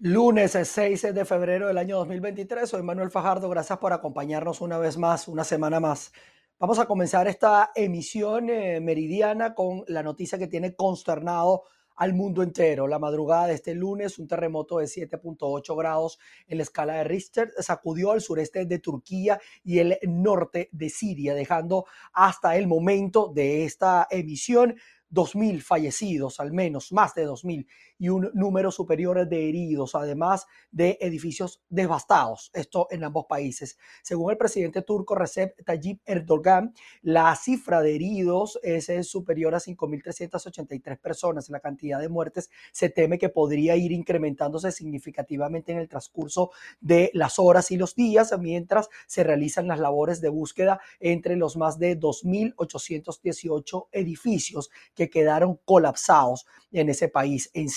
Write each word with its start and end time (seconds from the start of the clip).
Lunes 0.00 0.58
6 0.62 1.14
de 1.14 1.24
febrero 1.24 1.68
del 1.68 1.78
año 1.78 1.96
2023, 1.96 2.68
soy 2.68 2.82
Manuel 2.82 3.10
Fajardo, 3.10 3.48
gracias 3.48 3.78
por 3.78 3.94
acompañarnos 3.94 4.60
una 4.60 4.76
vez 4.76 4.98
más, 4.98 5.26
una 5.26 5.42
semana 5.42 5.80
más. 5.80 6.12
Vamos 6.58 6.78
a 6.78 6.84
comenzar 6.84 7.26
esta 7.28 7.70
emisión 7.74 8.50
eh, 8.50 8.78
meridiana 8.78 9.54
con 9.54 9.84
la 9.88 10.02
noticia 10.02 10.36
que 10.36 10.48
tiene 10.48 10.74
consternado 10.74 11.62
al 11.96 12.12
mundo 12.12 12.42
entero. 12.42 12.86
La 12.86 12.98
madrugada 12.98 13.46
de 13.46 13.54
este 13.54 13.74
lunes, 13.74 14.18
un 14.18 14.28
terremoto 14.28 14.80
de 14.80 14.84
7.8 14.84 15.74
grados 15.74 16.18
en 16.46 16.58
la 16.58 16.64
escala 16.64 16.92
de 16.96 17.04
Richter 17.04 17.52
sacudió 17.58 18.12
al 18.12 18.20
sureste 18.20 18.66
de 18.66 18.78
Turquía 18.78 19.40
y 19.64 19.78
el 19.78 19.98
norte 20.06 20.68
de 20.72 20.90
Siria, 20.90 21.32
dejando 21.32 21.86
hasta 22.12 22.56
el 22.56 22.66
momento 22.66 23.32
de 23.34 23.64
esta 23.64 24.06
emisión 24.10 24.76
2.000 25.10 25.62
fallecidos, 25.62 26.40
al 26.40 26.52
menos 26.52 26.92
más 26.92 27.14
de 27.14 27.26
2.000, 27.26 27.66
y 27.98 28.08
un 28.08 28.30
número 28.34 28.70
superior 28.70 29.28
de 29.28 29.48
heridos, 29.48 29.94
además 29.94 30.46
de 30.70 30.98
edificios 31.00 31.62
devastados, 31.68 32.50
esto 32.54 32.88
en 32.90 33.04
ambos 33.04 33.26
países. 33.26 33.78
Según 34.02 34.30
el 34.30 34.36
presidente 34.36 34.82
turco 34.82 35.14
Recep 35.14 35.64
Tayyip 35.64 36.00
Erdogan, 36.04 36.74
la 37.02 37.34
cifra 37.36 37.80
de 37.80 37.94
heridos 37.94 38.58
es, 38.62 38.86
superior 39.06 39.54
a 39.54 39.58
5.383 39.58 40.98
personas. 40.98 41.48
La 41.48 41.60
cantidad 41.60 42.00
de 42.00 42.08
muertes 42.08 42.50
se 42.72 42.88
teme 42.88 43.18
que 43.18 43.28
podría 43.28 43.76
ir 43.76 43.92
incrementándose 43.92 44.72
significativamente 44.72 45.72
en 45.72 45.78
el 45.78 45.88
transcurso 45.88 46.50
de 46.80 47.10
las 47.14 47.38
horas 47.38 47.70
y 47.70 47.76
los 47.76 47.94
días, 47.94 48.34
mientras 48.38 48.88
se 49.06 49.24
realizan 49.24 49.68
las 49.68 49.78
labores 49.78 50.20
de 50.20 50.28
búsqueda 50.28 50.80
entre 51.00 51.36
los 51.36 51.56
más 51.56 51.78
de 51.78 51.98
2.818 51.98 53.88
edificios 53.92 54.70
que 54.94 55.10
quedaron 55.10 55.58
colapsados 55.64 56.46
en 56.72 56.88
ese 56.88 57.08
país. 57.08 57.50
En 57.54 57.68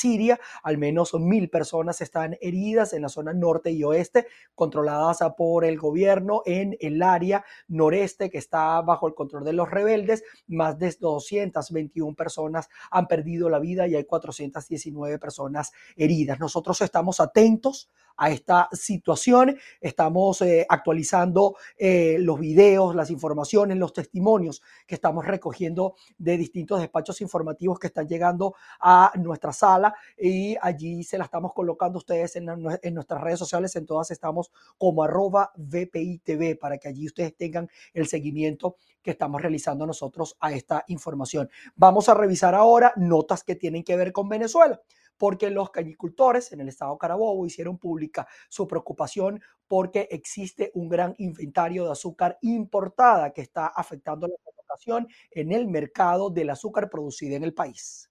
Al 0.64 0.78
menos 0.78 1.14
mil 1.14 1.50
personas 1.50 2.02
están 2.02 2.38
heridas 2.42 2.94
en 2.94 3.04
la 3.04 3.10
zona 3.10 3.34
norte 3.34 3.72
y 3.72 3.84
oeste, 3.84 4.28
controladas 4.56 5.20
por 5.38 5.66
el 5.66 5.78
gobierno 5.78 6.42
en 6.46 6.76
el 6.80 7.04
área 7.04 7.44
noreste 7.68 8.30
que 8.30 8.38
está 8.40 8.82
bajo 8.82 9.08
el 9.08 9.14
control 9.14 9.44
de 9.44 9.54
los 9.54 9.70
rebeldes. 9.70 10.24
Más 10.48 10.80
de 10.80 10.96
221 11.00 12.16
personas 12.16 12.70
han 12.90 13.08
perdido 13.08 13.50
la 13.50 13.60
vida 13.60 13.88
y 13.88 13.96
hay 13.96 14.06
419 14.06 15.20
personas 15.20 15.72
heridas. 15.96 16.40
Nosotros 16.40 16.82
estamos 16.82 17.20
atentos 17.20 17.90
a 18.20 18.30
esta 18.30 18.68
situación. 18.74 19.58
Estamos 19.80 20.42
eh, 20.42 20.66
actualizando 20.70 21.56
eh, 21.78 22.18
los 22.20 22.40
videos, 22.40 22.96
las 22.96 23.10
informaciones, 23.10 23.78
los 23.78 23.94
testimonios 23.94 24.62
que 24.86 24.96
estamos 24.96 25.26
recogiendo 25.26 25.96
de 26.18 26.38
distintos 26.38 26.80
despachos 26.82 27.22
informativos 27.22 27.80
que 27.80 27.88
están 27.88 28.08
llegando 28.08 28.56
a 28.82 29.12
nuestra 29.16 29.54
sala 29.54 29.96
y 30.18 30.56
allí 30.62 31.04
se 31.04 31.18
la 31.18 31.26
estamos 31.26 31.54
colocando 31.54 31.98
ustedes 31.98 32.36
en, 32.36 32.46
nuestras 32.46 33.22
redes 33.22 33.40
sociales. 33.40 33.76
En 33.76 33.86
todas 33.86 34.12
estamos 34.12 34.52
como 34.78 35.04
arroba 35.04 35.52
VPI 35.56 36.56
para 36.60 36.78
que 36.78 36.88
allí 36.88 37.06
ustedes 37.06 37.36
tengan 37.36 37.70
el 37.94 38.08
seguimiento 38.08 38.78
que 39.02 39.12
estamos 39.12 39.42
realizando 39.42 39.86
nosotros 39.86 40.36
a 40.40 40.52
esta 40.52 40.84
información. 40.88 41.50
Vamos 41.76 42.10
a 42.10 42.14
revisar 42.14 42.56
ahora 42.56 42.94
notas 42.96 43.44
que 43.44 43.56
tienen 43.56 43.84
que 43.84 43.96
ver 43.96 44.12
con 44.12 44.30
Venezuela 44.30 44.82
porque 45.20 45.50
los 45.52 45.70
cañicultores 45.70 46.52
en 46.54 46.62
el 46.62 46.70
estado 46.70 46.98
Carabobo 46.98 47.46
hicieron 47.46 47.78
pública 47.78 48.28
su 48.48 48.68
preocupación 48.68 49.42
porque 49.68 50.08
existe 50.10 50.72
un 50.74 50.90
gran 50.90 51.14
inventario 51.18 51.86
de 51.86 51.92
azúcar 51.92 52.40
importada 52.42 53.32
que 53.32 53.42
está 53.42 53.68
afectando 53.68 54.28
la 54.28 54.36
colocación 54.44 55.08
en 55.32 55.52
el 55.52 55.68
mercado 55.68 56.30
del 56.30 56.50
azúcar 56.50 56.90
producida 56.90 57.36
en 57.36 57.44
el 57.44 57.54
país. 57.54 58.09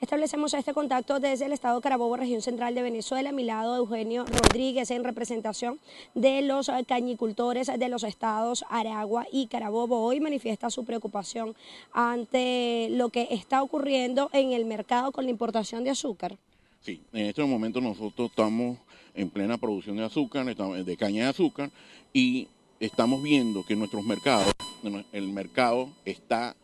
Establecemos 0.00 0.52
este 0.52 0.74
contacto 0.74 1.18
desde 1.18 1.46
el 1.46 1.52
Estado 1.52 1.80
Carabobo, 1.80 2.16
región 2.16 2.42
central 2.42 2.74
de 2.74 2.82
Venezuela. 2.82 3.30
A 3.30 3.32
mi 3.32 3.44
lado, 3.44 3.76
Eugenio 3.76 4.26
Rodríguez, 4.26 4.90
en 4.90 5.02
representación 5.02 5.78
de 6.14 6.42
los 6.42 6.70
cañicultores 6.86 7.70
de 7.78 7.88
los 7.88 8.02
estados 8.02 8.64
Aragua 8.68 9.26
y 9.32 9.46
Carabobo. 9.46 10.04
Hoy 10.04 10.20
manifiesta 10.20 10.68
su 10.68 10.84
preocupación 10.84 11.54
ante 11.92 12.88
lo 12.90 13.08
que 13.08 13.28
está 13.30 13.62
ocurriendo 13.62 14.28
en 14.32 14.52
el 14.52 14.66
mercado 14.66 15.10
con 15.10 15.24
la 15.24 15.30
importación 15.30 15.84
de 15.84 15.90
azúcar. 15.90 16.36
Sí, 16.82 17.00
en 17.12 17.26
este 17.26 17.42
momento 17.44 17.80
nosotros 17.80 18.28
estamos 18.28 18.76
en 19.14 19.30
plena 19.30 19.56
producción 19.56 19.96
de 19.96 20.04
azúcar, 20.04 20.44
de 20.44 20.96
caña 20.96 21.24
de 21.24 21.30
azúcar, 21.30 21.70
y 22.12 22.48
estamos 22.78 23.22
viendo 23.22 23.64
que 23.64 23.74
nuestros 23.74 24.04
mercados, 24.04 24.52
el 25.12 25.28
mercado 25.28 25.88
está 26.04 26.56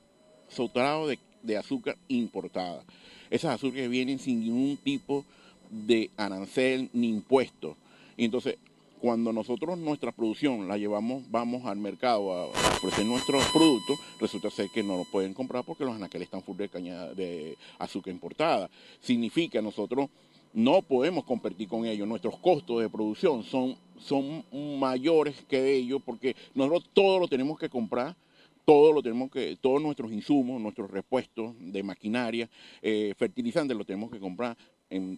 saturado 0.49 1.07
de, 1.07 1.19
de 1.43 1.57
azúcar 1.57 1.97
importada. 2.09 2.85
Esas 3.31 3.55
azúcares 3.55 3.89
vienen 3.89 4.19
sin 4.19 4.41
ningún 4.41 4.77
tipo 4.77 5.25
de 5.71 6.11
arancel 6.17 6.91
ni 6.93 7.09
impuesto. 7.09 7.77
Y 8.17 8.25
entonces, 8.25 8.57
cuando 9.01 9.33
nosotros 9.33 9.79
nuestra 9.79 10.13
producción 10.13 10.69
la 10.69 10.77
llevamos, 10.77 11.23
vamos 11.31 11.65
al 11.65 11.79
mercado 11.79 12.33
a, 12.33 12.47
ofrecer 12.47 13.07
nuestros 13.07 13.45
productos, 13.47 13.99
resulta 14.21 14.51
ser 14.51 14.69
que 14.71 14.83
no 14.83 14.99
lo 14.99 15.05
pueden 15.05 15.33
comprar 15.33 15.65
porque 15.65 15.85
los 15.85 15.95
anaqueles 15.95 16.27
están 16.27 16.43
full 16.43 16.57
de 16.57 16.69
caña 16.69 17.07
de 17.07 17.57
azúcar 17.79 18.13
importada. 18.13 18.69
Significa 19.01 19.63
nosotros 19.63 20.11
no 20.53 20.83
podemos 20.83 21.25
competir 21.25 21.69
con 21.69 21.87
ellos. 21.87 22.07
Nuestros 22.09 22.37
costos 22.39 22.83
de 22.83 22.91
producción 22.91 23.45
son, 23.45 23.77
son 23.99 24.45
mayores 24.79 25.37
que 25.49 25.75
ellos 25.75 26.03
porque 26.05 26.37
nosotros 26.55 26.91
todo 26.93 27.21
lo 27.21 27.29
tenemos 27.29 27.59
que 27.59 27.69
comprar 27.69 28.17
todo 28.65 28.93
lo 28.93 29.03
tenemos 29.03 29.31
que, 29.31 29.57
todos 29.61 29.83
nuestros 29.83 30.13
insumos, 30.13 30.61
nuestros 30.61 30.91
repuestos 30.91 31.55
de 31.59 31.83
maquinaria, 31.83 32.49
eh, 32.83 33.15
fertilizantes, 33.17 33.77
lo 33.77 33.85
tenemos 33.85 34.11
que 34.11 34.21
comprar 34.21 34.57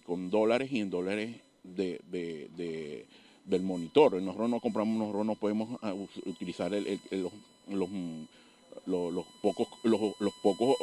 con 0.05 0.31
dólares 0.31 0.71
y 0.71 0.81
en 0.81 0.91
dólares 0.91 1.37
de, 1.63 3.07
del 3.45 3.63
monitor. 3.63 4.21
Nosotros 4.21 4.51
no 4.51 4.61
compramos, 4.61 4.99
nosotros 4.99 5.27
no 5.27 5.35
podemos 5.35 5.79
ah, 5.83 5.95
utilizar 6.27 6.71
los, 6.71 7.33
los, 8.87 9.27
pocos, 9.41 9.69
los, 9.83 10.33
pocos 10.43 10.77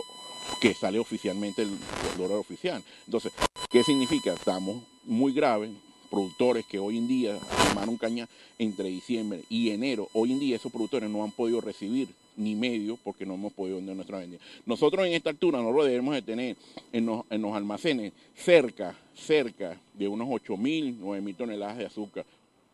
que 0.61 0.73
sale 0.73 0.99
oficialmente 0.99 1.61
el, 1.61 1.69
dólar 2.17 2.37
oficial. 2.37 2.83
Entonces, 3.05 3.31
¿qué 3.69 3.83
significa? 3.83 4.33
Estamos 4.33 4.83
muy 5.03 5.33
graves, 5.33 5.71
productores 6.09 6.65
que 6.65 6.79
hoy 6.79 6.97
en 6.97 7.07
día 7.07 7.37
tomaron 7.69 7.97
caña 7.97 8.27
entre 8.57 8.89
diciembre 8.89 9.43
y 9.49 9.69
enero, 9.69 10.09
hoy 10.13 10.31
en 10.31 10.39
día 10.39 10.55
esos 10.55 10.71
productores 10.71 11.09
no 11.09 11.23
han 11.23 11.31
podido 11.31 11.61
recibir 11.61 12.09
ni 12.35 12.55
medio 12.55 12.97
porque 13.03 13.25
no 13.25 13.35
hemos 13.35 13.53
podido 13.53 13.77
vender 13.77 13.95
nuestra 13.95 14.19
vendida. 14.19 14.39
Nosotros 14.65 15.05
en 15.05 15.13
esta 15.13 15.29
altura 15.29 15.59
nosotros 15.59 15.85
debemos 15.85 16.15
de 16.15 16.21
tener 16.21 16.55
en 16.91 17.05
los, 17.05 17.23
en 17.29 17.41
los 17.41 17.53
almacenes 17.53 18.13
cerca, 18.35 18.97
cerca 19.13 19.79
de 19.93 20.07
unos 20.07 20.27
8 20.31 20.57
mil, 20.57 20.97
9 20.99 21.21
mil 21.21 21.35
toneladas 21.35 21.77
de 21.77 21.85
azúcar. 21.85 22.25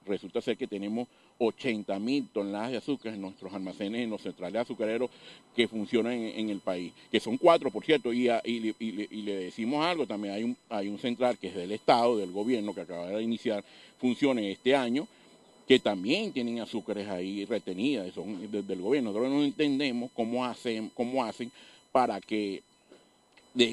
Resulta 0.06 0.40
ser 0.41 0.56
que 0.56 0.67
tenemos 0.67 1.07
80 1.38 2.00
mil 2.00 2.28
toneladas 2.29 2.72
de 2.72 2.78
azúcar 2.78 3.13
en 3.13 3.22
nuestros 3.22 3.53
almacenes, 3.53 4.01
en 4.01 4.09
los 4.09 4.22
centrales 4.22 4.62
azucareros 4.62 5.09
que 5.56 5.68
funcionan 5.68 6.13
en, 6.13 6.50
el 6.50 6.59
país, 6.59 6.94
que 7.12 7.19
son 7.19 7.38
cuatro, 7.38 7.72
por 7.72 7.84
cierto, 7.84 8.13
y, 8.13 8.28
le 8.28 9.35
decimos 9.35 9.85
algo, 9.85 10.06
también 10.06 10.34
hay 10.34 10.44
un, 10.44 10.57
hay 10.69 10.88
un 10.88 11.00
central 11.00 11.38
que 11.38 11.47
es 11.47 11.56
del 11.56 11.72
Estado, 11.72 12.18
del 12.18 12.31
gobierno, 12.31 12.73
que 12.73 12.81
acaba 12.81 13.07
de 13.07 13.23
iniciar 13.23 13.63
funciones 14.00 14.46
este 14.46 14.75
año, 14.75 15.07
que 15.68 15.79
también 15.79 16.31
tienen 16.31 16.59
azúcares 16.59 17.07
ahí 17.07 17.46
retenidas, 17.46 18.13
son 18.13 18.52
desde 18.52 18.73
el 18.73 18.81
gobierno. 18.81 19.12
Nosotros 19.12 19.31
no 19.31 19.44
entendemos 19.44 20.12
cómo 20.13 20.46
hacen, 20.46 20.91
cómo 20.94 21.23
hacen 21.23 21.52
para 21.91 22.22
que 22.22 22.62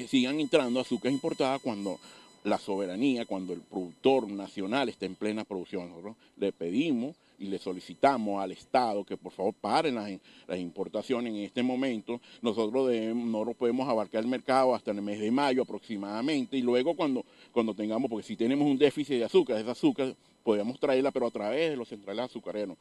sigan 0.07 0.39
entrando 0.39 0.79
azúcares 0.79 1.13
importadas 1.13 1.61
cuando 1.61 1.99
la 2.43 2.57
soberanía, 2.57 3.25
cuando 3.25 3.53
el 3.53 3.61
productor 3.61 4.29
nacional 4.29 4.89
está 4.89 5.05
en 5.05 5.15
plena 5.15 5.43
producción. 5.43 5.89
Nosotros 5.89 6.15
le 6.37 6.51
pedimos 6.51 7.15
y 7.39 7.47
le 7.47 7.57
solicitamos 7.57 8.41
al 8.41 8.51
Estado 8.51 9.03
que 9.03 9.17
por 9.17 9.31
favor 9.31 9.53
paren 9.53 9.95
las, 9.95 10.59
importaciones 10.59 11.33
en 11.33 11.39
este 11.39 11.63
momento. 11.63 12.21
Nosotros 12.41 12.91
no 13.15 13.43
lo 13.43 13.53
podemos 13.53 13.87
abarcar 13.87 14.21
el 14.21 14.29
mercado 14.29 14.75
hasta 14.75 14.91
el 14.91 15.01
mes 15.01 15.19
de 15.19 15.31
mayo 15.31 15.63
aproximadamente 15.63 16.57
y 16.57 16.61
luego 16.61 16.95
cuando, 16.95 17.25
cuando 17.51 17.73
tengamos, 17.73 18.09
porque 18.09 18.25
si 18.25 18.35
tenemos 18.35 18.67
un 18.67 18.77
déficit 18.77 19.17
de 19.17 19.25
azúcar, 19.25 19.57
ese 19.57 19.69
azúcar 19.69 20.15
podríamos 20.43 20.79
traerla, 20.79 21.11
pero 21.11 21.27
a 21.27 21.31
través 21.31 21.71
de 21.71 21.77
los 21.77 21.87
centrales 21.87 22.25
azucareros. 22.25 22.77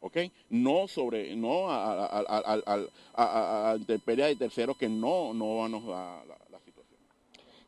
¿Ok? 0.00 0.18
No 0.50 0.86
sobre, 0.86 1.34
no 1.34 1.70
a, 1.70 2.06
a, 2.06 3.70
a, 3.70 3.78
de 3.78 4.36
terceros 4.36 4.76
que 4.76 4.88
no, 4.88 5.32
no 5.32 5.66
la, 5.66 6.22
situación. 6.22 6.43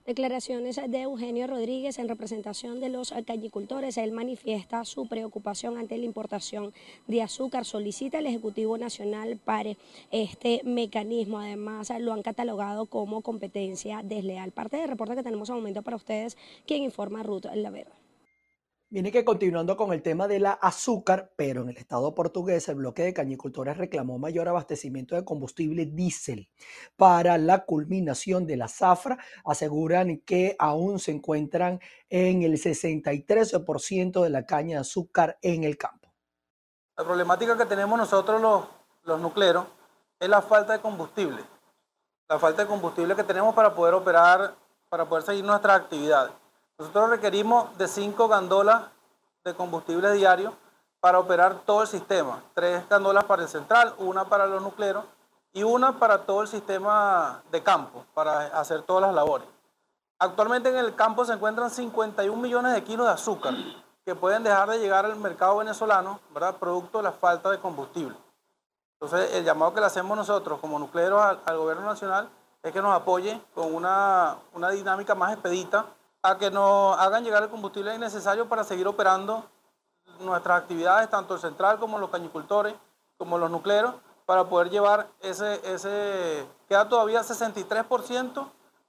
Declaraciones 0.07 0.77
de 0.77 1.03
Eugenio 1.03 1.49
Rodríguez 1.49 1.99
en 1.99 2.09
representación 2.09 2.79
de 2.79 2.91
los 2.91 3.13
cañicultores. 3.27 3.99
Él 3.99 4.13
manifiesta 4.13 4.85
su 4.85 5.09
preocupación 5.09 5.79
ante 5.79 5.99
la 5.99 6.05
importación 6.05 6.73
de 7.09 7.23
azúcar. 7.23 7.65
Solicita 7.65 8.19
al 8.19 8.27
Ejecutivo 8.27 8.79
Nacional 8.79 9.37
para 9.37 9.73
este 10.13 10.61
mecanismo. 10.63 11.41
Además, 11.41 11.91
lo 11.99 12.13
han 12.13 12.23
catalogado 12.23 12.87
como 12.87 13.21
competencia 13.23 14.03
desleal. 14.05 14.53
Parte 14.53 14.77
del 14.77 14.89
reporte 14.89 15.17
que 15.17 15.25
tenemos 15.25 15.51
al 15.51 15.57
momento 15.57 15.83
para 15.83 15.97
ustedes, 15.97 16.37
quien 16.67 16.85
informa 16.85 17.25
Ruth 17.25 17.47
Lavera. 17.53 17.91
Viene 18.89 19.11
que 19.11 19.25
continuando 19.25 19.77
con 19.77 19.93
el 19.93 20.01
tema 20.01 20.29
de 20.29 20.39
la 20.39 20.53
azúcar, 20.53 21.33
pero 21.35 21.63
en 21.63 21.71
el 21.71 21.77
estado 21.77 22.15
portugués 22.15 22.69
el 22.69 22.77
bloque 22.77 23.03
de 23.03 23.13
cañicultores 23.13 23.77
reclamó 23.77 24.17
mayor 24.17 24.47
abastecimiento 24.47 25.17
de 25.17 25.25
combustible 25.25 25.87
diésel 25.87 26.49
para 26.95 27.37
la 27.37 27.65
culminación 27.65 28.47
de 28.47 28.57
la 28.57 28.69
zafra. 28.69 29.19
Aseguran 29.45 30.19
que 30.19 30.55
aún 30.61 31.01
se 31.01 31.11
encuentran 31.11 31.81
en 32.09 32.43
el 32.43 32.53
63% 32.53 34.23
de 34.23 34.31
la 34.31 34.47
caña 34.47 34.77
de 34.77 34.83
azúcar 34.83 35.37
en 35.43 35.65
el 35.65 35.77
campo. 35.77 36.15
La 36.97 37.03
problemática 37.03 37.59
que 37.59 37.67
tenemos 37.67 37.99
nosotros 37.99 38.41
los, 38.41 38.67
los 39.03 39.33
es 40.21 40.29
la 40.29 40.43
falta 40.43 40.75
de 40.75 40.81
combustible. 40.81 41.43
La 42.29 42.39
falta 42.39 42.63
de 42.63 42.69
combustible 42.69 43.17
que 43.17 43.25
tenemos 43.25 43.53
para 43.53 43.75
poder 43.75 43.95
operar, 43.95 44.55
para 44.89 45.09
poder 45.09 45.25
seguir 45.25 45.45
nuestras 45.45 45.77
actividades. 45.81 46.46
Nosotros 46.79 47.09
requerimos 47.09 47.77
de 47.79 47.89
cinco 47.89 48.29
gandolas 48.29 48.83
de 49.45 49.55
combustible 49.55 50.13
diario 50.13 50.53
para 51.01 51.19
operar 51.19 51.61
todo 51.65 51.83
el 51.83 51.89
sistema. 51.89 52.43
Tres 52.53 52.87
gandolas 52.89 53.25
para 53.25 53.45
el 53.45 53.49
central, 53.49 53.95
una 53.97 54.27
para 54.27 54.47
los 54.47 54.61
nucleros 54.61 55.05
y 55.55 55.63
una 55.63 55.99
para 55.99 56.27
todo 56.27 56.43
el 56.43 56.49
sistema 56.49 57.43
de 57.51 57.63
campo, 57.63 58.05
para 58.13 58.49
hacer 58.59 58.83
todas 58.83 59.03
las 59.03 59.15
labores. 59.15 59.49
Actualmente 60.19 60.69
en 60.69 60.77
el 60.77 60.95
campo 60.95 61.25
se 61.25 61.33
encuentran 61.33 61.71
51 61.71 62.41
millones 62.41 62.75
de 62.75 62.85
kilos 62.85 63.07
de 63.07 63.13
azúcar 63.13 63.55
que 64.05 64.15
pueden 64.15 64.43
dejar 64.43 64.69
de 64.69 64.79
llegar 64.79 65.07
al 65.07 65.17
mercado 65.17 65.57
venezolano, 65.57 66.21
¿verdad? 66.35 66.57
Producto 66.57 66.99
de 66.99 67.05
la 67.05 67.13
falta 67.13 67.51
de 67.51 67.59
combustible. 67.59 68.17
Entonces, 69.01 69.35
el 69.35 69.45
llamado 69.45 69.73
que 69.73 69.81
le 69.81 69.87
hacemos 69.87 70.17
nosotros 70.17 70.61
como 70.61 70.79
nucleros 70.79 71.23
al, 71.23 71.41
al 71.45 71.57
gobierno 71.59 71.87
nacional 71.87 72.29
es 72.63 72.73
que 72.73 72.83
nos 72.83 72.95
apoye 72.95 73.41
con 73.55 73.75
una, 73.75 74.37
una 74.53 74.71
dinámica 74.71 75.15
más 75.15 75.33
expedita 75.33 75.87
a 76.23 76.39
que 76.39 76.51
nos 76.51 76.99
hagan 76.99 77.25
llegar 77.25 77.43
el 77.43 77.51
combustible 77.51 77.97
necesario 77.99 78.49
para 78.49 78.65
seguir 78.65 78.87
operando 78.87 79.45
nuestras 80.21 80.63
actividades, 80.63 81.11
tanto 81.11 81.35
el 81.35 81.41
central 81.41 81.79
como 81.79 81.99
los 81.99 82.11
cañicultores, 82.11 82.75
como 83.17 83.39
los 83.39 83.51
nucleros, 83.51 83.95
para 84.25 84.45
poder 84.45 84.71
llevar 84.71 85.09
ese, 85.21 85.61
ese 85.73 86.47
queda 86.69 86.89
todavía 86.89 87.23
63% 87.23 88.49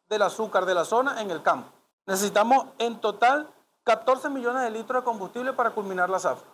del 0.09 0.21
azúcar 0.21 0.65
de 0.65 0.73
la 0.73 0.85
zona 0.85 1.21
en 1.21 1.31
el 1.31 1.43
campo. 1.43 1.69
Necesitamos 2.05 2.67
en 2.79 2.99
total 2.99 3.47
14 3.83 4.29
millones 4.29 4.63
de 4.63 4.71
litros 4.71 5.01
de 5.01 5.05
combustible 5.05 5.53
para 5.53 5.71
culminar 5.71 6.09
la 6.09 6.19
zafra. 6.19 6.47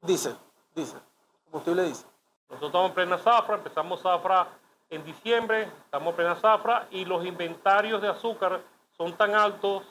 Dice, 0.00 0.34
dice, 0.74 0.96
combustible 1.44 1.82
dice. 1.82 2.04
Nosotros 2.48 2.68
estamos 2.68 2.88
en 2.88 2.94
plena 2.94 3.18
zafra, 3.18 3.54
empezamos 3.56 4.00
zafra 4.02 4.48
en 4.90 5.04
diciembre, 5.04 5.70
estamos 5.84 6.08
en 6.08 6.16
plena 6.16 6.36
zafra 6.36 6.86
y 6.90 7.04
los 7.04 7.24
inventarios 7.24 8.02
de 8.02 8.08
azúcar 8.08 8.60
son 9.02 9.16
tan 9.16 9.34
altos 9.34 9.82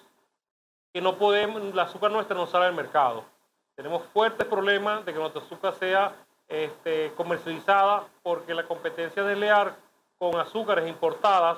que 0.93 1.01
no 1.01 1.17
podemos, 1.17 1.61
la 1.75 1.83
azúcar 1.83 2.11
nuestra 2.11 2.35
no 2.35 2.47
sale 2.47 2.67
al 2.67 2.73
mercado. 2.73 3.25
Tenemos 3.75 4.03
fuertes 4.13 4.47
problemas 4.47 5.03
de 5.05 5.13
que 5.13 5.19
nuestra 5.19 5.41
azúcar 5.41 5.75
sea 5.75 6.15
este, 6.47 7.11
comercializada 7.17 8.05
porque 8.23 8.53
la 8.53 8.63
competencia 8.63 9.23
de 9.23 9.35
lear 9.35 9.75
con 10.17 10.37
azúcares 10.37 10.87
importadas 10.87 11.57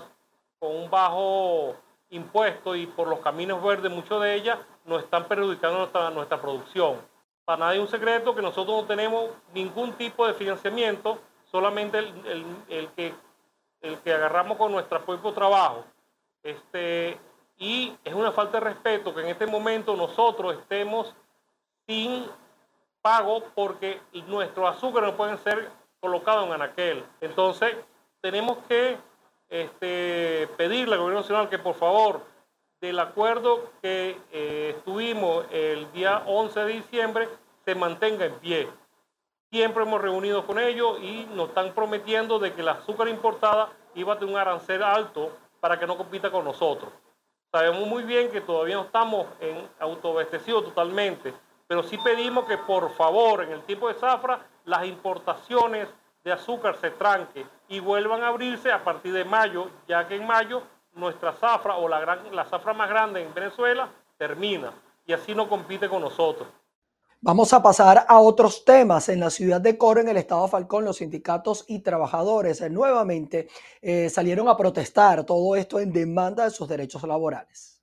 con 0.57 0.75
un 0.75 0.89
bajo 0.89 1.75
impuesto 2.09 2.75
y 2.75 2.87
por 2.87 3.07
los 3.07 3.19
caminos 3.19 3.63
verdes, 3.63 3.91
muchos 3.91 4.21
de 4.21 4.33
ellas 4.33 4.57
nos 4.85 5.03
están 5.03 5.25
perjudicando 5.25 5.79
nuestra, 5.79 6.09
nuestra 6.09 6.41
producción. 6.41 6.97
Para 7.45 7.65
nadie 7.65 7.77
es 7.77 7.81
un 7.81 7.91
secreto 7.91 8.33
que 8.33 8.41
nosotros 8.41 8.81
no 8.81 8.87
tenemos 8.87 9.29
ningún 9.53 9.93
tipo 9.93 10.25
de 10.25 10.33
financiamiento, 10.33 11.19
solamente 11.51 11.99
el, 11.99 12.07
el, 12.25 12.45
el 12.69 12.87
que, 12.93 13.13
el 13.81 13.99
que 13.99 14.13
agarramos 14.13 14.57
con 14.57 14.71
nuestro 14.71 15.03
propio 15.05 15.33
trabajo. 15.33 15.83
Este, 16.43 17.17
y 17.63 17.95
es 18.03 18.13
una 18.13 18.33
falta 18.33 18.59
de 18.59 18.65
respeto 18.65 19.15
que 19.15 19.21
en 19.21 19.29
este 19.29 19.47
momento 19.47 19.95
nosotros 19.95 20.53
estemos 20.59 21.15
sin 21.87 22.27
pago 23.01 23.41
porque 23.55 24.01
nuestros 24.27 24.75
azúcares 24.75 25.11
no 25.11 25.15
pueden 25.15 25.37
ser 25.37 25.69
colocados 26.01 26.45
en 26.45 26.51
anaquel. 26.51 27.05
Entonces, 27.21 27.73
tenemos 28.19 28.57
que 28.67 28.97
este, 29.47 30.49
pedirle 30.57 30.95
al 30.95 30.99
gobierno 30.99 31.21
nacional 31.21 31.47
que 31.47 31.57
por 31.57 31.75
favor 31.75 32.19
del 32.81 32.99
acuerdo 32.99 33.71
que 33.81 34.19
eh, 34.33 34.73
estuvimos 34.75 35.45
el 35.49 35.89
día 35.93 36.21
11 36.25 36.59
de 36.65 36.73
diciembre 36.73 37.29
se 37.63 37.75
mantenga 37.75 38.25
en 38.25 38.39
pie. 38.39 38.69
Siempre 39.53 39.83
hemos 39.83 40.01
reunido 40.01 40.45
con 40.45 40.59
ellos 40.59 40.99
y 41.01 41.27
nos 41.33 41.47
están 41.47 41.73
prometiendo 41.73 42.39
de 42.39 42.51
que 42.51 42.59
el 42.59 42.67
azúcar 42.67 43.07
importada 43.07 43.69
iba 43.95 44.11
a 44.11 44.19
tener 44.19 44.33
un 44.33 44.41
arancel 44.41 44.83
alto 44.83 45.31
para 45.61 45.79
que 45.79 45.87
no 45.87 45.95
compita 45.95 46.29
con 46.29 46.43
nosotros. 46.43 46.91
Sabemos 47.55 47.87
muy 47.87 48.01
bien 48.01 48.31
que 48.31 48.41
todavía 48.41 48.77
no 48.77 48.81
estamos 48.81 49.27
en 49.39 49.69
totalmente, 50.63 51.31
pero 51.67 51.83
sí 51.83 51.99
pedimos 51.99 52.45
que 52.45 52.57
por 52.57 52.89
favor 52.95 53.43
en 53.43 53.51
el 53.51 53.61
tiempo 53.61 53.89
de 53.89 53.93
zafra 53.93 54.39
las 54.65 54.87
importaciones 54.87 55.87
de 56.23 56.31
azúcar 56.31 56.77
se 56.77 56.89
tranquen 56.89 57.47
y 57.67 57.79
vuelvan 57.79 58.23
a 58.23 58.29
abrirse 58.29 58.71
a 58.71 58.83
partir 58.83 59.13
de 59.13 59.23
mayo, 59.23 59.67
ya 59.87 60.07
que 60.07 60.15
en 60.15 60.25
mayo 60.25 60.63
nuestra 60.95 61.31
zafra 61.33 61.75
o 61.75 61.87
la, 61.87 61.99
gran, 61.99 62.35
la 62.35 62.45
zafra 62.45 62.73
más 62.73 62.89
grande 62.89 63.21
en 63.21 63.31
Venezuela 63.35 63.87
termina 64.17 64.73
y 65.05 65.13
así 65.13 65.35
no 65.35 65.47
compite 65.47 65.87
con 65.87 66.01
nosotros. 66.01 66.47
Vamos 67.25 67.53
a 67.53 67.63
pasar 67.63 68.05
a 68.09 68.19
otros 68.19 68.65
temas. 68.65 69.07
En 69.07 69.21
la 69.21 69.29
ciudad 69.29 69.61
de 69.61 69.77
Coro, 69.77 70.01
en 70.01 70.09
el 70.09 70.17
estado 70.17 70.43
de 70.43 70.49
Falcón, 70.49 70.83
los 70.83 70.97
sindicatos 70.97 71.63
y 71.69 71.79
trabajadores 71.79 72.59
eh, 72.59 72.69
nuevamente 72.69 73.47
eh, 73.81 74.09
salieron 74.09 74.49
a 74.49 74.57
protestar. 74.57 75.23
Todo 75.23 75.55
esto 75.55 75.79
en 75.79 75.93
demanda 75.93 76.43
de 76.43 76.51
sus 76.51 76.67
derechos 76.67 77.01
laborales. 77.03 77.81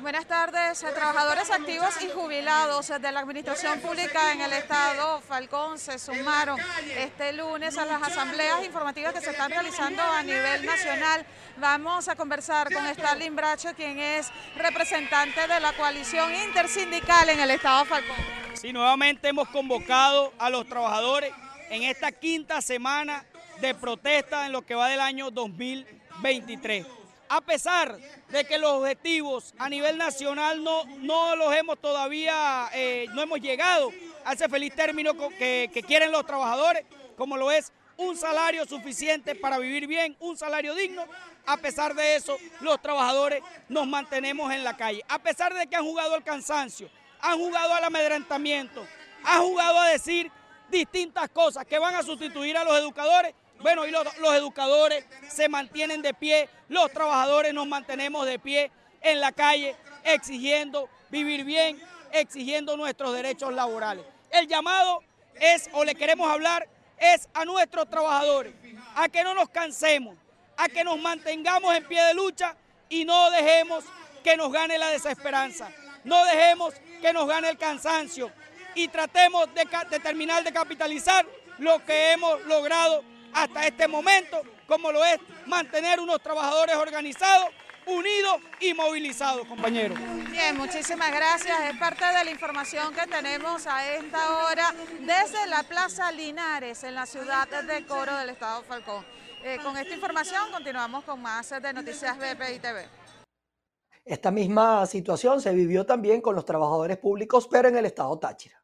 Buenas 0.00 0.26
tardes, 0.26 0.80
trabajadores 0.80 1.48
activos 1.48 1.90
y 2.02 2.08
jubilados 2.08 2.88
de 2.88 3.12
la 3.12 3.20
Administración 3.20 3.80
Pública 3.80 4.32
en 4.32 4.40
el 4.40 4.52
Estado 4.52 5.20
Falcón 5.20 5.78
se 5.78 5.96
sumaron 5.96 6.58
este 6.96 7.32
lunes 7.32 7.78
a 7.78 7.84
las 7.84 8.02
asambleas 8.02 8.64
informativas 8.64 9.12
que 9.12 9.20
se 9.20 9.30
están 9.30 9.50
realizando 9.50 10.02
a 10.02 10.24
nivel 10.24 10.66
nacional. 10.66 11.24
Vamos 11.58 12.08
a 12.08 12.16
conversar 12.16 12.72
con 12.72 12.84
Stalin 12.86 13.36
Bracho, 13.36 13.68
quien 13.76 14.00
es 14.00 14.28
representante 14.56 15.46
de 15.46 15.60
la 15.60 15.72
coalición 15.74 16.34
intersindical 16.34 17.28
en 17.28 17.38
el 17.38 17.52
Estado 17.52 17.84
Falcón. 17.84 18.16
Sí, 18.54 18.72
nuevamente 18.72 19.28
hemos 19.28 19.48
convocado 19.50 20.32
a 20.38 20.50
los 20.50 20.66
trabajadores 20.66 21.32
en 21.70 21.84
esta 21.84 22.10
quinta 22.10 22.60
semana 22.60 23.24
de 23.60 23.72
protesta 23.76 24.46
en 24.46 24.52
lo 24.52 24.62
que 24.62 24.74
va 24.74 24.88
del 24.88 25.00
año 25.00 25.30
2023 25.30 26.99
a 27.30 27.40
pesar 27.40 27.96
de 28.28 28.44
que 28.44 28.58
los 28.58 28.72
objetivos 28.72 29.54
a 29.56 29.68
nivel 29.68 29.96
nacional 29.96 30.64
no, 30.64 30.84
no 30.98 31.36
los 31.36 31.54
hemos 31.54 31.80
todavía, 31.80 32.68
eh, 32.74 33.06
no 33.14 33.22
hemos 33.22 33.40
llegado 33.40 33.92
a 34.24 34.32
ese 34.32 34.48
feliz 34.48 34.74
término 34.74 35.16
que, 35.16 35.70
que 35.72 35.82
quieren 35.84 36.10
los 36.10 36.26
trabajadores, 36.26 36.84
como 37.16 37.36
lo 37.36 37.52
es 37.52 37.72
un 37.96 38.16
salario 38.16 38.66
suficiente 38.66 39.36
para 39.36 39.58
vivir 39.58 39.86
bien, 39.86 40.16
un 40.18 40.36
salario 40.36 40.74
digno. 40.74 41.04
A 41.46 41.56
pesar 41.56 41.94
de 41.94 42.16
eso, 42.16 42.36
los 42.62 42.82
trabajadores 42.82 43.44
nos 43.68 43.86
mantenemos 43.86 44.52
en 44.52 44.64
la 44.64 44.76
calle. 44.76 45.04
A 45.08 45.20
pesar 45.20 45.54
de 45.54 45.68
que 45.68 45.76
han 45.76 45.84
jugado 45.84 46.16
al 46.16 46.24
cansancio, 46.24 46.90
han 47.20 47.38
jugado 47.38 47.74
al 47.74 47.84
amedrentamiento, 47.84 48.84
han 49.22 49.42
jugado 49.42 49.78
a 49.78 49.88
decir 49.90 50.32
distintas 50.68 51.28
cosas 51.28 51.64
que 51.64 51.78
van 51.78 51.94
a 51.94 52.02
sustituir 52.02 52.56
a 52.56 52.64
los 52.64 52.76
educadores, 52.76 53.34
bueno, 53.62 53.86
y 53.86 53.90
los, 53.90 54.06
educadores 54.34 55.04
se 55.28 55.48
mantienen 55.48 56.02
de 56.02 56.14
pie, 56.14 56.48
los 56.68 56.90
trabajadores 56.92 57.52
nos 57.52 57.66
mantenemos 57.66 58.26
de 58.26 58.38
pie 58.38 58.70
en 59.02 59.20
la 59.20 59.32
calle 59.32 59.76
exigiendo 60.04 60.88
vivir 61.10 61.44
bien, 61.44 61.80
exigiendo 62.12 62.76
nuestros 62.76 63.14
derechos 63.14 63.52
laborales. 63.52 64.04
El 64.30 64.46
llamado 64.46 65.02
es, 65.34 65.68
o 65.72 65.84
le 65.84 65.94
queremos 65.94 66.30
hablar, 66.30 66.68
es 66.98 67.28
a 67.34 67.44
nuestros 67.44 67.88
trabajadores, 67.88 68.54
a 68.94 69.08
que 69.08 69.24
no 69.24 69.34
nos 69.34 69.48
cansemos, 69.48 70.16
a 70.56 70.68
que 70.68 70.84
nos 70.84 70.98
mantengamos 70.98 71.74
en 71.74 71.86
pie 71.86 72.02
de 72.02 72.14
lucha 72.14 72.56
y 72.88 73.04
no 73.04 73.30
dejemos 73.30 73.84
que 74.22 74.36
nos 74.36 74.52
gane 74.52 74.78
la 74.78 74.88
desesperanza, 74.88 75.70
no 76.04 76.24
dejemos 76.24 76.74
que 77.00 77.12
nos 77.12 77.26
gane 77.26 77.48
el 77.48 77.58
cansancio 77.58 78.30
y 78.74 78.88
tratemos 78.88 79.48
de 79.54 80.00
terminar 80.00 80.44
de 80.44 80.52
capitalizar 80.52 81.26
lo 81.58 81.84
que 81.84 82.12
hemos 82.12 82.42
logrado 82.46 83.02
hasta 83.32 83.66
este 83.66 83.88
momento, 83.88 84.40
como 84.66 84.92
lo 84.92 85.04
es 85.04 85.18
mantener 85.46 86.00
unos 86.00 86.20
trabajadores 86.22 86.76
organizados, 86.76 87.48
unidos 87.86 88.36
y 88.60 88.74
movilizados, 88.74 89.46
compañeros. 89.46 89.98
Bien, 90.30 90.56
muchísimas 90.56 91.10
gracias. 91.10 91.56
Es 91.70 91.76
parte 91.78 92.04
de 92.04 92.24
la 92.24 92.30
información 92.30 92.94
que 92.94 93.06
tenemos 93.06 93.66
a 93.66 93.94
esta 93.94 94.44
hora 94.44 94.74
desde 95.00 95.46
la 95.48 95.62
Plaza 95.62 96.12
Linares, 96.12 96.84
en 96.84 96.94
la 96.94 97.06
ciudad 97.06 97.48
de 97.48 97.84
Coro 97.86 98.16
del 98.16 98.30
Estado 98.30 98.62
Falcón. 98.62 99.04
Eh, 99.42 99.58
con 99.62 99.76
esta 99.76 99.94
información 99.94 100.50
continuamos 100.52 101.04
con 101.04 101.20
más 101.20 101.48
de 101.50 101.72
Noticias 101.72 102.16
BPI 102.18 102.58
TV. 102.58 102.88
Esta 104.04 104.30
misma 104.30 104.86
situación 104.86 105.40
se 105.40 105.52
vivió 105.54 105.86
también 105.86 106.20
con 106.20 106.34
los 106.34 106.44
trabajadores 106.44 106.98
públicos, 106.98 107.48
pero 107.50 107.68
en 107.68 107.76
el 107.76 107.86
estado 107.86 108.18
Táchira. 108.18 108.59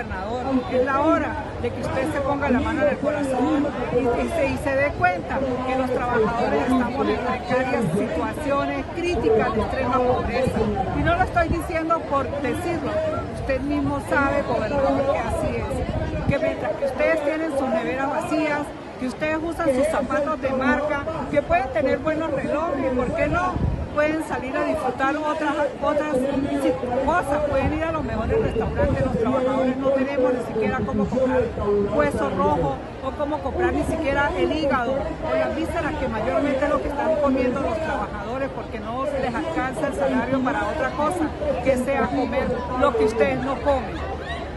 Es 0.00 0.86
la 0.86 1.00
hora 1.02 1.34
de 1.60 1.70
que 1.70 1.80
usted 1.80 2.12
se 2.12 2.20
ponga 2.22 2.48
la 2.48 2.60
mano 2.60 2.82
en 2.82 2.88
el 2.88 2.98
corazón 2.98 3.66
y, 3.92 4.58
se, 4.64 4.74
dé 4.74 4.92
cuenta 4.98 5.38
que 5.66 5.76
los 5.76 5.90
trabajadores 5.90 6.62
estamos 6.62 7.08
en 7.08 7.16
precarias 7.16 7.84
situaciones 7.92 8.86
críticas 8.94 9.54
de 9.54 9.60
extrema 9.60 9.98
pobreza. 9.98 10.58
Y 10.98 11.02
no 11.02 11.16
lo 11.16 11.22
estoy 11.22 11.48
diciendo 11.48 12.00
por 12.08 12.30
decirlo, 12.40 12.92
usted 13.40 13.60
mismo 13.60 14.00
sabe, 14.08 14.42
gobernador, 14.42 15.12
que 15.12 15.18
así 15.18 15.56
es. 15.56 16.26
Que 16.28 16.38
mientras 16.38 16.72
que 16.76 16.84
ustedes 16.86 17.24
tienen 17.24 17.58
sus 17.58 17.68
neveras 17.68 18.10
vacías, 18.10 18.60
que 19.00 19.06
ustedes 19.06 19.38
usan 19.42 19.74
sus 19.74 19.86
zapatos 19.88 20.40
de 20.40 20.50
marca, 20.50 21.04
que 21.30 21.42
pueden 21.42 21.68
tener 21.72 21.98
buenos 21.98 22.30
relojes, 22.30 22.92
¿por 22.96 23.14
qué 23.14 23.26
no? 23.28 23.79
Pueden 23.94 24.24
salir 24.24 24.56
a 24.56 24.64
disfrutar 24.64 25.16
otras, 25.16 25.54
otras 25.82 26.16
cosas, 27.04 27.50
pueden 27.50 27.74
ir 27.74 27.84
a 27.84 27.92
los 27.92 28.04
mejores 28.04 28.42
restaurantes, 28.42 29.04
los 29.04 29.18
trabajadores 29.18 29.76
no 29.76 29.88
tenemos 29.90 30.32
ni 30.34 30.54
siquiera 30.54 30.80
cómo 30.84 31.04
comprar 31.06 31.42
hueso 31.94 32.30
rojo 32.30 32.76
o 33.04 33.10
cómo 33.18 33.38
comprar 33.38 33.72
ni 33.72 33.82
siquiera 33.84 34.30
el 34.36 34.52
hígado 34.52 34.92
o 34.92 35.34
las 35.36 35.56
vísceras 35.56 35.94
que 35.94 36.08
mayormente 36.08 36.64
es 36.64 36.70
lo 36.70 36.82
que 36.82 36.88
están 36.88 37.16
comiendo 37.16 37.60
los 37.60 37.76
trabajadores 37.78 38.48
porque 38.54 38.80
no 38.80 39.04
les 39.04 39.34
alcanza 39.34 39.86
el 39.88 39.94
salario 39.94 40.40
para 40.40 40.68
otra 40.68 40.90
cosa 40.90 41.28
que 41.64 41.76
sea 41.76 42.06
comer 42.06 42.48
lo 42.80 42.96
que 42.96 43.04
ustedes 43.04 43.42
no 43.44 43.54
comen. 43.60 44.10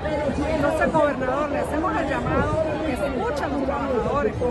Entonces, 0.04 0.92
gobernador, 0.92 1.50
le 1.50 1.60
hacemos 1.60 1.96
el 1.98 2.10
llamado 2.10 2.64
que 2.86 2.94
escuchen 2.94 3.44
a 3.44 3.48
los 3.48 3.63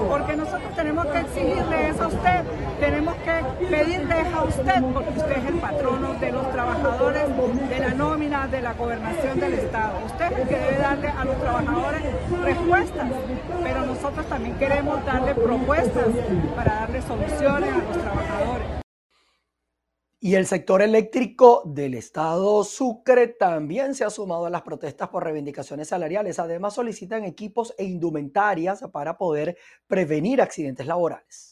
porque 0.08 0.36
nosotros 0.36 0.74
tenemos 0.76 1.06
que 1.06 1.18
exigirle 1.18 1.88
eso 1.88 2.04
a 2.04 2.06
usted, 2.08 2.44
tenemos 2.80 3.14
que 3.16 3.66
pedirle 3.66 4.14
a 4.14 4.44
usted, 4.44 4.82
porque 4.92 5.10
usted 5.10 5.38
es 5.38 5.46
el 5.46 5.54
patrono 5.54 6.14
de 6.14 6.32
los 6.32 6.50
trabajadores, 6.52 7.22
de 7.68 7.78
la 7.78 7.94
nómina, 7.94 8.46
de 8.48 8.62
la 8.62 8.74
gobernación 8.74 9.40
del 9.40 9.54
Estado. 9.54 9.98
Usted 10.06 10.32
es 10.32 10.38
el 10.38 10.48
que 10.48 10.58
debe 10.58 10.78
darle 10.78 11.08
a 11.08 11.24
los 11.24 11.38
trabajadores 11.38 12.02
respuestas, 12.44 13.08
pero 13.62 13.86
nosotros 13.86 14.26
también 14.26 14.56
queremos 14.56 15.04
darle 15.04 15.34
propuestas 15.34 16.06
para 16.56 16.74
darle 16.74 17.02
soluciones 17.02 17.70
a 17.72 17.78
los 17.78 17.98
trabajadores. 17.98 18.71
Y 20.24 20.36
el 20.36 20.46
sector 20.46 20.82
eléctrico 20.82 21.64
del 21.64 21.94
estado 21.94 22.62
Sucre 22.62 23.26
también 23.26 23.96
se 23.96 24.04
ha 24.04 24.10
sumado 24.10 24.46
a 24.46 24.50
las 24.50 24.62
protestas 24.62 25.08
por 25.08 25.24
reivindicaciones 25.24 25.88
salariales. 25.88 26.38
Además, 26.38 26.74
solicitan 26.74 27.24
equipos 27.24 27.74
e 27.76 27.82
indumentarias 27.82 28.84
para 28.92 29.18
poder 29.18 29.58
prevenir 29.88 30.40
accidentes 30.40 30.86
laborales. 30.86 31.51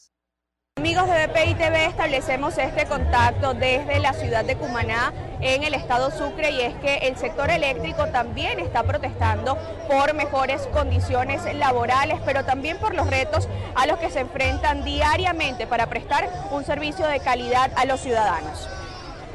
Amigos 0.81 1.07
de 1.07 1.27
BPI 1.27 1.53
TV, 1.53 1.85
establecemos 1.85 2.57
este 2.57 2.87
contacto 2.87 3.53
desde 3.53 3.99
la 3.99 4.13
ciudad 4.13 4.43
de 4.43 4.55
Cumaná, 4.55 5.13
en 5.39 5.61
el 5.61 5.75
estado 5.75 6.09
Sucre, 6.09 6.49
y 6.49 6.61
es 6.61 6.73
que 6.77 6.97
el 7.07 7.15
sector 7.17 7.51
eléctrico 7.51 8.07
también 8.07 8.59
está 8.59 8.81
protestando 8.81 9.59
por 9.87 10.15
mejores 10.15 10.67
condiciones 10.73 11.43
laborales, 11.53 12.17
pero 12.25 12.43
también 12.45 12.79
por 12.79 12.95
los 12.95 13.05
retos 13.05 13.47
a 13.75 13.85
los 13.85 13.99
que 13.99 14.09
se 14.09 14.21
enfrentan 14.21 14.83
diariamente 14.83 15.67
para 15.67 15.85
prestar 15.85 16.27
un 16.49 16.65
servicio 16.65 17.07
de 17.07 17.19
calidad 17.19 17.69
a 17.75 17.85
los 17.85 17.99
ciudadanos. 17.99 18.67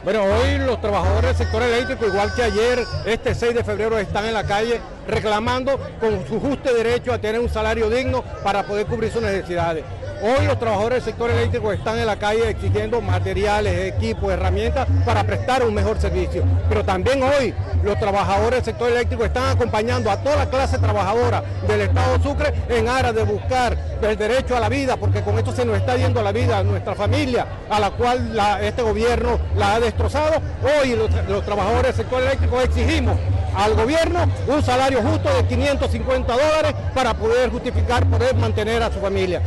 Bueno, 0.03 0.25
hoy 0.25 0.59
los 0.59 0.81
trabajadores 0.81 1.39
del 1.39 1.47
sector 1.47 1.63
eléctrico, 1.63 2.07
igual 2.07 2.35
que 2.35 2.43
ayer, 2.43 2.85
este 3.05 3.37
6 3.37 3.55
de 3.55 3.63
febrero, 3.63 3.97
están 3.99 4.25
en 4.25 4.35
la 4.35 4.43
calle 4.43 4.81
reclamando 5.07 5.79
con 6.01 6.27
su 6.27 6.41
justo 6.41 6.75
derecho 6.75 7.13
a 7.13 7.19
tener 7.19 7.41
un 7.41 7.49
salario 7.49 7.89
digno 7.89 8.23
para 8.43 8.65
poder 8.65 8.87
cubrir 8.87 9.13
sus 9.13 9.23
necesidades. 9.23 9.85
Hoy 10.23 10.47
los 10.47 10.59
trabajadores 10.59 11.05
del 11.05 11.13
sector 11.13 11.31
eléctrico 11.31 11.73
están 11.73 11.99
en 11.99 12.07
la 12.07 12.17
calle 12.17 12.49
exigiendo 12.49 13.03
materiales, 13.03 13.93
equipos, 13.95 14.33
herramientas 14.33 14.87
para 15.05 15.25
prestar 15.25 15.63
un 15.63 15.75
mejor 15.75 16.01
servicio. 16.01 16.43
Pero 16.71 16.85
también 16.85 17.23
hoy 17.23 17.53
los 17.83 17.99
trabajadores 17.99 18.65
del 18.65 18.65
sector 18.65 18.91
eléctrico 18.91 19.27
están 19.27 19.57
acompañando 19.57 20.11
a 20.11 20.17
toda 20.17 20.37
la 20.37 20.47
clase 20.49 20.79
trabajadora 20.79 21.43
del 21.69 21.83
Estado 21.83 22.23
Sucre 22.23 22.55
en 22.71 22.89
aras 22.89 23.15
de 23.15 23.25
buscar 23.25 23.77
el 24.01 24.17
derecho 24.17 24.57
a 24.57 24.61
la 24.61 24.71
vida, 24.71 24.97
porque 24.97 25.21
con 25.23 25.37
esto 25.39 25.53
se 25.53 25.67
nos 25.67 25.77
está 25.77 25.97
yendo 25.97 26.23
la 26.23 26.33
vida 26.33 26.59
a 26.59 26.63
nuestra 26.63 26.95
familia, 26.95 27.47
a 27.69 27.79
la 27.79 27.91
cual 27.91 28.39
este 28.63 28.81
gobierno 28.83 29.39
la 29.55 29.75
ha 29.75 29.81
destrozado. 29.81 30.41
Hoy 30.81 30.97
los, 30.97 31.11
los 31.29 31.45
trabajadores 31.45 31.95
del 31.95 32.07
sector 32.07 32.23
eléctrico 32.23 32.61
exigimos 32.63 33.19
al 33.55 33.75
gobierno 33.75 34.27
un 34.47 34.63
salario 34.63 35.03
justo 35.03 35.29
de 35.35 35.45
550 35.47 36.33
dólares 36.33 36.75
para 36.95 37.15
poder 37.15 37.51
justificar, 37.51 38.07
poder 38.07 38.35
mantener 38.35 38.83
a 38.83 38.91
su 38.91 38.99
familia. 39.01 39.43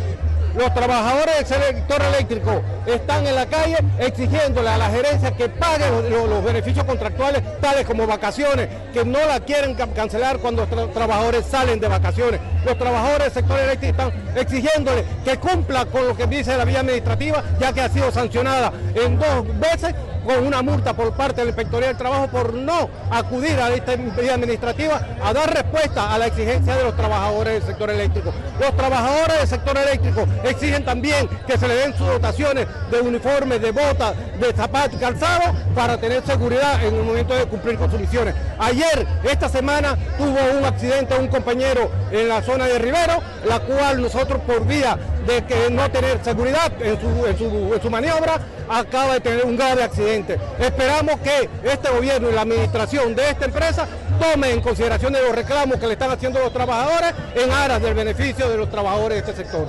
Los 0.56 0.74
trabajadores 0.74 1.48
del 1.50 1.60
sector 1.60 2.02
eléctrico 2.02 2.62
están 2.86 3.26
en 3.28 3.36
la 3.36 3.46
calle 3.46 3.78
exigiéndole 4.00 4.70
a 4.70 4.78
la 4.78 4.90
gerencia 4.90 5.32
que 5.32 5.48
pague 5.48 5.86
los, 6.10 6.44
beneficios 6.44 6.86
contractuales 6.86 7.44
tales 7.62 7.86
como 7.86 8.08
vacaciones, 8.08 8.68
que 8.92 9.06
no 9.06 9.20
la 9.26 9.40
quieren 9.40 9.76
cancelar 9.76 10.40
cuando 10.40 10.66
los 10.66 10.94
trabajadores 10.94 11.46
salen 11.46 11.80
de 11.80 11.88
vacaciones. 11.88 12.40
Los 12.66 12.78
trabajadores 12.78 13.26
del 13.26 13.32
sector 13.32 13.60
eléctrico 13.60 13.92
están 13.92 14.36
exigiéndole 14.36 15.06
que 15.24 15.38
cumpla 15.38 15.86
con 15.86 16.08
lo 16.08 16.16
que 16.16 16.26
dice 16.26 16.58
la 16.58 16.66
vía 16.66 16.80
administrativa, 16.80 17.44
ya 17.60 17.72
que 17.72 17.82
ha 17.82 17.90
sido 17.90 18.12
sancionada 18.12 18.72
en 18.96 19.20
dos 19.20 19.60
veces 19.60 19.94
con 20.30 20.46
una 20.46 20.62
multa 20.62 20.94
por 20.94 21.12
parte 21.14 21.42
del 21.42 21.48
Inspectoría 21.48 21.88
del 21.88 21.98
Trabajo 21.98 22.28
por 22.28 22.54
no 22.54 22.88
acudir 23.10 23.60
a 23.60 23.74
esta 23.74 23.96
vía 23.96 24.36
administrativa 24.36 25.02
a 25.24 25.34
dar 25.34 25.52
respuesta 25.52 26.14
a 26.14 26.20
la 26.20 26.28
exigencia 26.28 26.76
de 26.76 26.84
los 26.84 26.96
trabajadores 26.96 27.54
del 27.54 27.64
sector 27.64 27.90
eléctrico. 27.90 28.32
Los 28.60 28.78
trabajadores 28.78 29.40
del 29.40 29.48
sector 29.48 29.76
eléctrico 29.76 30.28
exigen 30.44 30.86
también 30.86 31.28
que 31.48 31.58
se 31.58 31.68
le 31.68 31.74
den 31.74 31.98
sus 31.98 32.06
dotaciones 32.06 32.68
de 32.92 33.02
uniformes, 33.02 33.60
de 33.60 33.72
botas, 33.72 34.14
de 34.40 34.54
zapatos 34.54 34.94
y 34.94 34.98
calzado 34.98 35.52
para 35.74 35.98
tener 35.98 36.24
seguridad 36.24 36.84
en 36.86 36.94
el 36.94 37.04
momento 37.04 37.34
de 37.34 37.48
cumplir 37.48 37.80
con 37.80 37.90
sus 37.90 38.00
misiones. 38.00 38.36
Ayer, 38.60 39.08
esta 39.24 39.50
semana, 39.50 39.98
tuvo 40.16 40.38
un 40.60 40.64
accidente 40.64 41.18
un 41.18 41.30
compañero 41.30 41.90
en 42.12 42.30
la 42.30 42.44
zona 42.44 42.68
de 42.68 42.78
Rivero, 42.78 43.20
la 43.48 43.62
cual 43.62 44.00
nosotros 44.00 44.42
por 44.46 44.64
vía 44.68 44.96
de 45.30 45.46
que 45.46 45.70
no 45.70 45.90
tener 45.92 46.24
seguridad 46.24 46.72
en 46.82 47.00
su, 47.00 47.74
en 47.74 47.82
su 47.82 47.90
maniobra, 47.90 48.40
acaba 48.68 49.14
de 49.14 49.20
tener 49.20 49.46
un 49.46 49.56
grave 49.56 49.84
accidente. 49.84 50.40
Esperamos 50.60 51.20
que 51.20 51.50
este 51.64 51.90
gobierno 51.90 52.30
y 52.30 52.34
la 52.34 52.42
administración 52.42 53.16
de 53.16 53.30
esta 53.30 53.46
empresa 53.46 53.88
tomen 54.20 54.52
en 54.52 54.62
consideración 54.62 55.14
los 55.14 55.36
reclamos 55.36 55.78
que 55.78 55.88
le 55.88 55.94
están 55.94 56.12
haciendo 56.12 56.40
los 56.40 56.52
trabajadores 56.52 57.14
en 57.36 57.52
aras 57.52 57.82
del 57.82 57.94
beneficio 57.94 58.50
de 58.50 58.58
los 58.58 58.70
trabajadores 58.70 59.24
de 59.24 59.32
este 59.32 59.44
sector. 59.44 59.68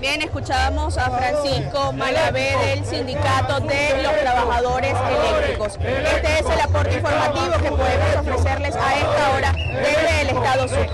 Bien, 0.00 0.20
escuchábamos 0.20 0.98
a 0.98 1.10
Francisco 1.10 1.92
Malavé 1.92 2.56
del 2.66 2.84
Sindicato 2.84 3.60
de 3.60 4.02
los 4.02 4.20
Trabajadores 4.20 4.94
Eléctricos. 5.08 5.78
Este 5.80 6.38
es 6.40 6.46
el 6.46 6.60
aporte 6.60 6.94
informativo 6.94 7.52
que 7.62 7.70
podemos 7.70 8.16
ofrecerles 8.18 8.74
a 8.74 8.96
esta 8.96 9.30
hora 9.36 9.52
desde 9.52 10.22
el 10.22 10.28
Estado 10.30 10.66
Sucre. 10.66 10.88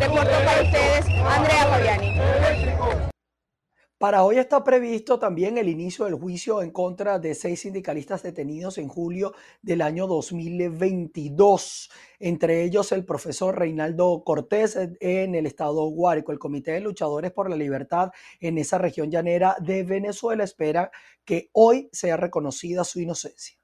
Reporto 0.00 0.30
para 0.46 0.62
ustedes, 0.62 1.04
Andrea 1.36 1.66
Fabiani. 1.66 3.13
Para 3.98 4.24
hoy 4.24 4.38
está 4.38 4.64
previsto 4.64 5.20
también 5.20 5.56
el 5.56 5.68
inicio 5.68 6.04
del 6.04 6.14
juicio 6.14 6.62
en 6.62 6.72
contra 6.72 7.20
de 7.20 7.32
seis 7.32 7.60
sindicalistas 7.60 8.24
detenidos 8.24 8.76
en 8.78 8.88
julio 8.88 9.34
del 9.62 9.82
año 9.82 10.08
2022, 10.08 11.90
entre 12.18 12.64
ellos 12.64 12.90
el 12.90 13.04
profesor 13.04 13.56
Reinaldo 13.56 14.24
Cortés 14.24 14.76
en 15.00 15.36
el 15.36 15.46
estado 15.46 15.86
Guárico. 15.86 16.32
El 16.32 16.40
Comité 16.40 16.72
de 16.72 16.80
Luchadores 16.80 17.30
por 17.30 17.48
la 17.48 17.56
Libertad 17.56 18.10
en 18.40 18.58
esa 18.58 18.78
región 18.78 19.12
llanera 19.12 19.56
de 19.60 19.84
Venezuela 19.84 20.42
espera 20.42 20.90
que 21.24 21.50
hoy 21.52 21.88
sea 21.92 22.16
reconocida 22.16 22.82
su 22.82 23.00
inocencia. 23.00 23.63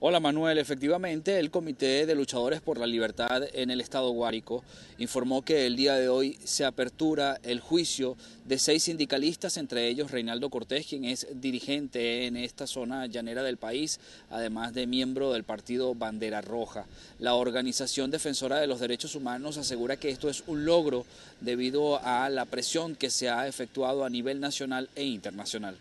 Hola 0.00 0.20
Manuel, 0.20 0.58
efectivamente 0.58 1.40
el 1.40 1.50
Comité 1.50 2.06
de 2.06 2.14
Luchadores 2.14 2.60
por 2.60 2.78
la 2.78 2.86
Libertad 2.86 3.42
en 3.52 3.68
el 3.72 3.80
Estado 3.80 4.10
Guárico 4.10 4.62
informó 4.98 5.42
que 5.42 5.66
el 5.66 5.74
día 5.74 5.96
de 5.96 6.08
hoy 6.08 6.38
se 6.44 6.64
apertura 6.64 7.40
el 7.42 7.58
juicio 7.58 8.16
de 8.44 8.60
seis 8.60 8.84
sindicalistas, 8.84 9.56
entre 9.56 9.88
ellos 9.88 10.12
Reinaldo 10.12 10.50
Cortés, 10.50 10.86
quien 10.86 11.04
es 11.04 11.26
dirigente 11.40 12.26
en 12.26 12.36
esta 12.36 12.68
zona 12.68 13.06
llanera 13.06 13.42
del 13.42 13.56
país, 13.56 13.98
además 14.30 14.72
de 14.72 14.86
miembro 14.86 15.32
del 15.32 15.42
partido 15.42 15.96
Bandera 15.96 16.42
Roja. 16.42 16.86
La 17.18 17.34
organización 17.34 18.12
defensora 18.12 18.60
de 18.60 18.68
los 18.68 18.78
derechos 18.78 19.16
humanos 19.16 19.56
asegura 19.56 19.96
que 19.96 20.10
esto 20.10 20.28
es 20.28 20.44
un 20.46 20.64
logro 20.64 21.06
debido 21.40 22.00
a 22.04 22.28
la 22.28 22.44
presión 22.44 22.94
que 22.94 23.10
se 23.10 23.30
ha 23.30 23.48
efectuado 23.48 24.04
a 24.04 24.10
nivel 24.10 24.38
nacional 24.38 24.88
e 24.94 25.02
internacional. 25.02 25.76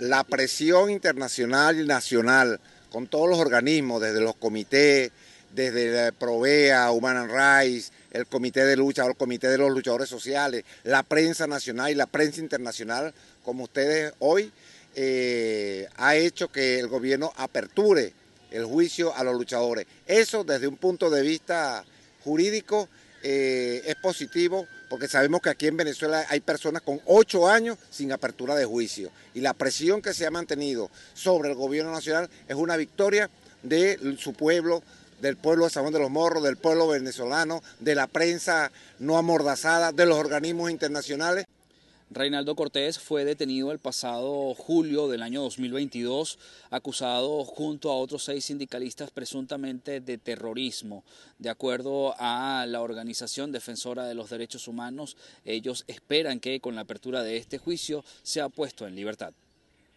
La 0.00 0.24
presión 0.24 0.90
internacional 0.90 1.78
y 1.78 1.86
nacional 1.86 2.58
con 2.94 3.08
todos 3.08 3.28
los 3.28 3.40
organismos, 3.40 4.00
desde 4.00 4.20
los 4.20 4.36
comités, 4.36 5.10
desde 5.52 5.90
la 5.90 6.12
Provea, 6.12 6.92
Human 6.92 7.28
Rights, 7.28 7.90
el 8.12 8.24
Comité 8.24 8.64
de 8.64 8.76
Lucha, 8.76 9.04
el 9.04 9.16
Comité 9.16 9.48
de 9.48 9.58
los 9.58 9.72
Luchadores 9.72 10.08
Sociales, 10.08 10.64
la 10.84 11.02
prensa 11.02 11.48
nacional 11.48 11.90
y 11.90 11.96
la 11.96 12.06
prensa 12.06 12.40
internacional, 12.40 13.12
como 13.44 13.64
ustedes 13.64 14.12
hoy, 14.20 14.52
eh, 14.94 15.88
ha 15.96 16.14
hecho 16.14 16.52
que 16.52 16.78
el 16.78 16.86
gobierno 16.86 17.32
aperture 17.36 18.12
el 18.52 18.64
juicio 18.64 19.12
a 19.16 19.24
los 19.24 19.34
luchadores. 19.34 19.86
Eso 20.06 20.44
desde 20.44 20.68
un 20.68 20.76
punto 20.76 21.10
de 21.10 21.22
vista 21.22 21.84
jurídico 22.22 22.88
eh, 23.24 23.82
es 23.86 23.96
positivo 23.96 24.68
porque 24.88 25.08
sabemos 25.08 25.40
que 25.40 25.50
aquí 25.50 25.66
en 25.66 25.76
Venezuela 25.76 26.24
hay 26.28 26.40
personas 26.40 26.82
con 26.82 27.00
ocho 27.06 27.48
años 27.48 27.78
sin 27.90 28.12
apertura 28.12 28.54
de 28.54 28.64
juicio. 28.64 29.10
Y 29.34 29.40
la 29.40 29.54
presión 29.54 30.02
que 30.02 30.14
se 30.14 30.26
ha 30.26 30.30
mantenido 30.30 30.90
sobre 31.14 31.50
el 31.50 31.54
gobierno 31.54 31.92
nacional 31.92 32.28
es 32.48 32.56
una 32.56 32.76
victoria 32.76 33.30
de 33.62 34.16
su 34.18 34.34
pueblo, 34.34 34.82
del 35.20 35.36
pueblo 35.36 35.64
de 35.64 35.70
San 35.70 35.82
Juan 35.82 35.92
de 35.92 36.00
los 36.00 36.10
Morros, 36.10 36.42
del 36.42 36.56
pueblo 36.56 36.88
venezolano, 36.88 37.62
de 37.80 37.94
la 37.94 38.06
prensa 38.06 38.70
no 38.98 39.16
amordazada, 39.16 39.92
de 39.92 40.06
los 40.06 40.18
organismos 40.18 40.70
internacionales 40.70 41.46
Reinaldo 42.14 42.54
Cortés 42.54 43.00
fue 43.00 43.24
detenido 43.24 43.72
el 43.72 43.80
pasado 43.80 44.54
julio 44.54 45.08
del 45.08 45.22
año 45.22 45.42
2022, 45.42 46.38
acusado 46.70 47.44
junto 47.44 47.90
a 47.90 47.96
otros 47.96 48.24
seis 48.24 48.44
sindicalistas 48.44 49.10
presuntamente 49.10 50.00
de 50.00 50.16
terrorismo. 50.18 51.02
De 51.40 51.50
acuerdo 51.50 52.14
a 52.18 52.66
la 52.68 52.82
organización 52.82 53.50
defensora 53.50 54.04
de 54.04 54.14
los 54.14 54.30
derechos 54.30 54.68
humanos, 54.68 55.16
ellos 55.44 55.84
esperan 55.88 56.38
que 56.38 56.60
con 56.60 56.76
la 56.76 56.82
apertura 56.82 57.24
de 57.24 57.36
este 57.36 57.58
juicio 57.58 58.04
sea 58.22 58.48
puesto 58.48 58.86
en 58.86 58.94
libertad. 58.94 59.32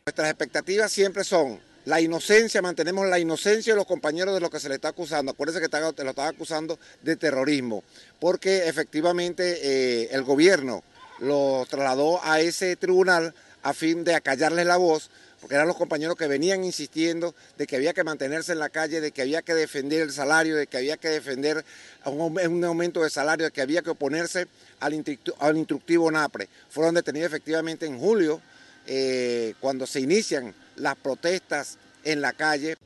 Nuestras 0.08 0.30
expectativas 0.30 0.92
siempre 0.92 1.24
son 1.24 1.60
la 1.86 2.02
inocencia, 2.02 2.62
mantenemos 2.64 3.08
la 3.08 3.20
inocencia 3.20 3.74
de 3.74 3.78
los 3.78 3.86
compañeros 3.86 4.34
de 4.34 4.42
los 4.42 4.50
que 4.50 4.60
se 4.60 4.70
le 4.70 4.76
está 4.76 4.90
acusando. 4.90 5.32
Acuérdense 5.32 5.62
que 5.62 5.80
lo 6.04 6.10
están 6.10 6.28
acusando 6.28 6.80
de 7.04 7.16
terrorismo, 7.16 7.84
porque 8.20 8.68
efectivamente 8.68 9.60
eh, 9.62 10.10
el 10.12 10.24
gobierno 10.24 10.84
lo 11.20 11.66
trasladó 11.70 12.24
a 12.24 12.42
ese 12.42 12.76
tribunal 12.76 13.34
a 13.64 13.74
fin 13.74 14.04
de 14.04 14.16
acallarles 14.16 14.66
la 14.66 14.78
voz, 14.78 15.10
porque 15.40 15.56
eran 15.56 15.68
los 15.68 15.78
compañeros 15.78 16.16
que 16.16 16.28
venían 16.28 16.64
insistiendo 16.64 17.36
de 17.58 17.68
que 17.68 17.76
había 17.76 17.94
que 17.94 18.04
mantenerse 18.04 18.54
en 18.54 18.60
la 18.60 18.70
calle, 18.70 19.02
de 19.02 19.12
que 19.12 19.22
había 19.22 19.42
que 19.42 19.54
defender 19.54 20.02
el 20.02 20.12
salario, 20.12 20.56
de 20.56 20.68
que 20.68 20.78
había 20.78 20.98
que 20.98 21.10
defender 21.10 21.64
un, 22.06 22.64
aumento 22.64 23.04
de 23.04 23.10
salario, 23.10 23.46
de 23.46 23.52
que 23.52 23.62
había 23.62 23.82
que 23.82 23.92
oponerse 23.92 24.48
al, 24.80 24.94
instructivo 24.94 26.10
NAPRE. 26.10 26.50
Fueron 26.70 26.96
detenidos 26.96 27.28
efectivamente 27.28 27.86
en 27.86 28.00
julio, 28.00 28.42
eh, 28.88 29.54
cuando 29.60 29.86
se 29.86 30.00
inician 30.00 30.56
las 30.76 30.96
protestas 30.96 31.78
en 32.04 32.22
la 32.22 32.34
calle. 32.34 32.78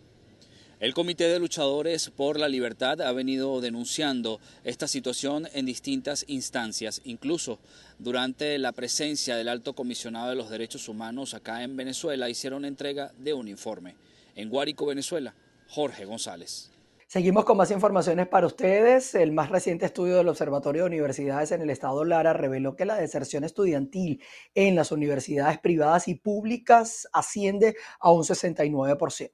El 0.81 0.95
Comité 0.95 1.25
de 1.25 1.37
Luchadores 1.37 2.09
por 2.09 2.39
la 2.39 2.49
Libertad 2.49 3.01
ha 3.01 3.11
venido 3.11 3.61
denunciando 3.61 4.39
esta 4.63 4.87
situación 4.87 5.47
en 5.53 5.67
distintas 5.67 6.25
instancias, 6.27 7.01
incluso 7.03 7.59
durante 7.99 8.57
la 8.57 8.71
presencia 8.71 9.35
del 9.35 9.49
Alto 9.49 9.75
Comisionado 9.75 10.29
de 10.29 10.35
los 10.35 10.49
Derechos 10.49 10.89
Humanos 10.89 11.35
acá 11.35 11.61
en 11.61 11.77
Venezuela 11.77 12.29
hicieron 12.29 12.65
entrega 12.65 13.11
de 13.19 13.31
un 13.31 13.47
informe. 13.47 13.95
En 14.35 14.49
Guárico, 14.49 14.87
Venezuela, 14.87 15.35
Jorge 15.69 16.05
González. 16.05 16.71
Seguimos 17.05 17.45
con 17.45 17.57
más 17.57 17.69
informaciones 17.69 18.27
para 18.27 18.47
ustedes. 18.47 19.13
El 19.13 19.33
más 19.33 19.51
reciente 19.51 19.85
estudio 19.85 20.17
del 20.17 20.29
Observatorio 20.29 20.81
de 20.81 20.87
Universidades 20.87 21.51
en 21.51 21.61
el 21.61 21.69
Estado 21.69 22.03
Lara 22.03 22.33
reveló 22.33 22.75
que 22.75 22.85
la 22.85 22.95
deserción 22.95 23.43
estudiantil 23.43 24.19
en 24.55 24.75
las 24.75 24.91
universidades 24.91 25.59
privadas 25.59 26.07
y 26.07 26.15
públicas 26.15 27.07
asciende 27.13 27.75
a 27.99 28.11
un 28.11 28.23
69%. 28.23 29.29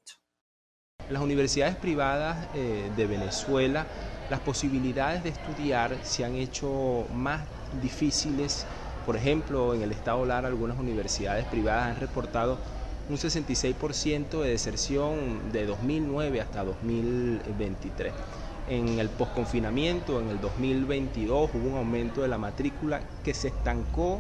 Las 1.10 1.22
universidades 1.22 1.76
privadas 1.76 2.48
eh, 2.54 2.92
de 2.96 3.08
Venezuela, 3.08 3.86
las 4.30 4.42
posibilidades 4.42 5.24
de 5.24 5.30
estudiar 5.30 5.98
se 6.04 6.26
han 6.26 6.36
hecho 6.36 7.06
más 7.14 7.42
difíciles. 7.82 8.66
Por 9.06 9.16
ejemplo, 9.16 9.74
en 9.74 9.84
el 9.84 9.94
estado 9.94 10.26
Lara 10.26 10.50
algunas 10.50 10.78
universidades 10.78 11.46
privadas 11.46 11.96
han 11.96 12.02
reportado 12.02 12.58
un 13.10 13.16
66% 13.16 14.42
de 14.42 14.50
deserción 14.50 15.52
de 15.54 15.66
2009 15.66 16.42
hasta 16.42 16.66
2023. 16.66 18.12
En 18.70 19.00
el 19.00 19.08
posconfinamiento, 19.08 20.20
en 20.20 20.30
el 20.30 20.42
2022, 20.42 21.52
hubo 21.54 21.70
un 21.70 21.78
aumento 21.78 22.22
de 22.22 22.28
la 22.28 22.38
matrícula 22.38 23.00
que 23.24 23.34
se 23.34 23.48
estancó 23.48 24.20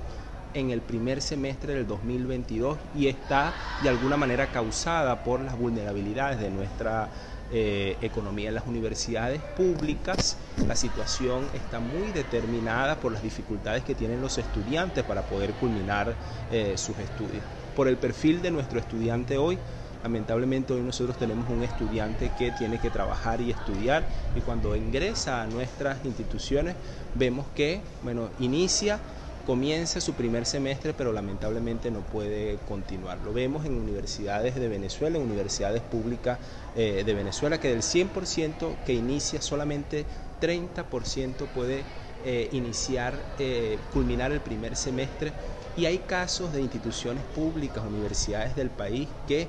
en 0.57 0.71
el 0.71 0.81
primer 0.81 1.21
semestre 1.21 1.75
del 1.75 1.87
2022 1.87 2.77
y 2.95 3.07
está 3.07 3.53
de 3.83 3.89
alguna 3.89 4.17
manera 4.17 4.47
causada 4.47 5.23
por 5.23 5.39
las 5.39 5.57
vulnerabilidades 5.57 6.39
de 6.39 6.49
nuestra 6.49 7.09
eh, 7.51 7.95
economía. 8.01 8.49
En 8.49 8.55
las 8.55 8.65
universidades 8.65 9.39
públicas 9.55 10.35
la 10.67 10.75
situación 10.75 11.45
está 11.53 11.79
muy 11.79 12.11
determinada 12.11 12.95
por 12.95 13.11
las 13.11 13.21
dificultades 13.21 13.83
que 13.83 13.93
tienen 13.93 14.19
los 14.19 14.37
estudiantes 14.39 15.03
para 15.03 15.21
poder 15.21 15.51
culminar 15.53 16.15
eh, 16.51 16.73
sus 16.75 16.97
estudios. 16.97 17.43
Por 17.75 17.87
el 17.87 17.97
perfil 17.97 18.41
de 18.41 18.51
nuestro 18.51 18.79
estudiante 18.79 19.37
hoy, 19.37 19.59
Lamentablemente 20.03 20.73
hoy 20.73 20.81
nosotros 20.81 21.17
tenemos 21.17 21.49
un 21.49 21.63
estudiante 21.63 22.31
que 22.37 22.51
tiene 22.51 22.79
que 22.79 22.91
trabajar 22.91 23.41
y 23.41 23.49
estudiar 23.49 24.03
y 24.35 24.41
cuando 24.41 24.75
ingresa 24.75 25.41
a 25.41 25.47
nuestras 25.47 26.05
instituciones 26.05 26.75
vemos 27.15 27.47
que, 27.55 27.81
bueno, 28.03 28.29
inicia 28.39 28.99
comienza 29.47 30.01
su 30.01 30.13
primer 30.13 30.45
semestre, 30.45 30.93
pero 30.93 31.13
lamentablemente 31.13 31.89
no 31.89 32.01
puede 32.01 32.57
continuar. 32.67 33.17
Lo 33.23 33.31
vemos 33.31 33.65
en 33.65 33.75
universidades 33.75 34.55
de 34.55 34.67
Venezuela, 34.67 35.17
en 35.17 35.23
universidades 35.23 35.81
públicas 35.81 36.37
eh, 36.75 37.03
de 37.05 37.13
Venezuela, 37.13 37.57
que 37.57 37.69
del 37.69 37.81
100% 37.81 38.75
que 38.85 38.93
inicia 38.93 39.41
solamente 39.41 40.05
30% 40.41 41.47
puede 41.55 41.83
eh, 42.25 42.49
iniciar, 42.51 43.17
eh, 43.39 43.79
culminar 43.93 44.33
el 44.33 44.41
primer 44.41 44.75
semestre. 44.75 45.31
Y 45.77 45.85
hay 45.85 45.99
casos 45.99 46.51
de 46.51 46.61
instituciones 46.61 47.23
públicas, 47.33 47.85
universidades 47.87 48.53
del 48.53 48.69
país 48.69 49.07
que 49.29 49.47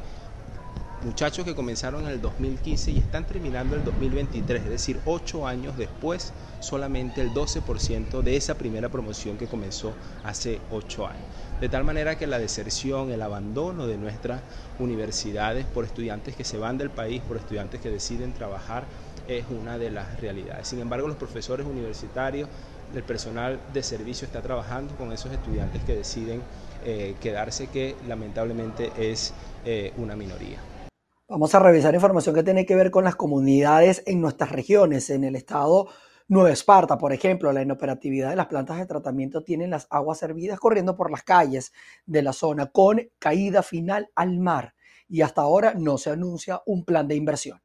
muchachos 1.04 1.44
que 1.44 1.54
comenzaron 1.54 2.04
en 2.04 2.10
el 2.10 2.20
2015 2.20 2.90
y 2.90 2.98
están 2.98 3.24
terminando 3.24 3.76
el 3.76 3.84
2023, 3.84 4.64
es 4.64 4.70
decir, 4.70 5.00
ocho 5.04 5.46
años 5.46 5.76
después, 5.76 6.32
solamente 6.60 7.20
el 7.20 7.30
12% 7.30 8.22
de 8.22 8.36
esa 8.36 8.56
primera 8.56 8.88
promoción 8.88 9.36
que 9.36 9.46
comenzó 9.46 9.92
hace 10.24 10.60
ocho 10.70 11.06
años. 11.06 11.22
De 11.60 11.68
tal 11.68 11.84
manera 11.84 12.16
que 12.16 12.26
la 12.26 12.38
deserción, 12.38 13.10
el 13.10 13.22
abandono 13.22 13.86
de 13.86 13.96
nuestras 13.96 14.40
universidades 14.78 15.66
por 15.66 15.84
estudiantes 15.84 16.34
que 16.36 16.44
se 16.44 16.58
van 16.58 16.78
del 16.78 16.90
país, 16.90 17.20
por 17.22 17.36
estudiantes 17.36 17.80
que 17.80 17.90
deciden 17.90 18.32
trabajar, 18.32 18.84
es 19.28 19.44
una 19.50 19.78
de 19.78 19.90
las 19.90 20.20
realidades. 20.20 20.68
Sin 20.68 20.80
embargo, 20.80 21.06
los 21.06 21.16
profesores 21.16 21.66
universitarios, 21.66 22.48
el 22.94 23.02
personal 23.02 23.60
de 23.72 23.82
servicio 23.82 24.24
está 24.24 24.40
trabajando 24.40 24.96
con 24.96 25.12
esos 25.12 25.30
estudiantes 25.32 25.82
que 25.84 25.94
deciden 25.94 26.42
eh, 26.84 27.16
quedarse, 27.20 27.66
que 27.66 27.96
lamentablemente 28.06 28.92
es 28.96 29.34
eh, 29.64 29.92
una 29.96 30.16
minoría. 30.16 30.58
Vamos 31.30 31.54
a 31.54 31.58
revisar 31.58 31.94
información 31.94 32.34
que 32.34 32.42
tiene 32.42 32.64
que 32.64 32.74
ver 32.74 32.90
con 32.90 33.04
las 33.04 33.14
comunidades 33.14 34.02
en 34.06 34.22
nuestras 34.22 34.50
regiones. 34.50 35.10
En 35.10 35.24
el 35.24 35.36
estado 35.36 35.88
Nueva 36.26 36.50
Esparta, 36.50 36.96
por 36.96 37.12
ejemplo, 37.12 37.52
la 37.52 37.60
inoperatividad 37.60 38.30
de 38.30 38.36
las 38.36 38.46
plantas 38.46 38.78
de 38.78 38.86
tratamiento 38.86 39.44
tienen 39.44 39.68
las 39.68 39.86
aguas 39.90 40.16
servidas 40.16 40.58
corriendo 40.58 40.96
por 40.96 41.10
las 41.10 41.24
calles 41.24 41.74
de 42.06 42.22
la 42.22 42.32
zona 42.32 42.68
con 42.68 43.10
caída 43.18 43.62
final 43.62 44.08
al 44.14 44.38
mar 44.38 44.74
y 45.06 45.20
hasta 45.20 45.42
ahora 45.42 45.74
no 45.74 45.98
se 45.98 46.08
anuncia 46.08 46.62
un 46.64 46.86
plan 46.86 47.06
de 47.06 47.16
inversión. 47.16 47.60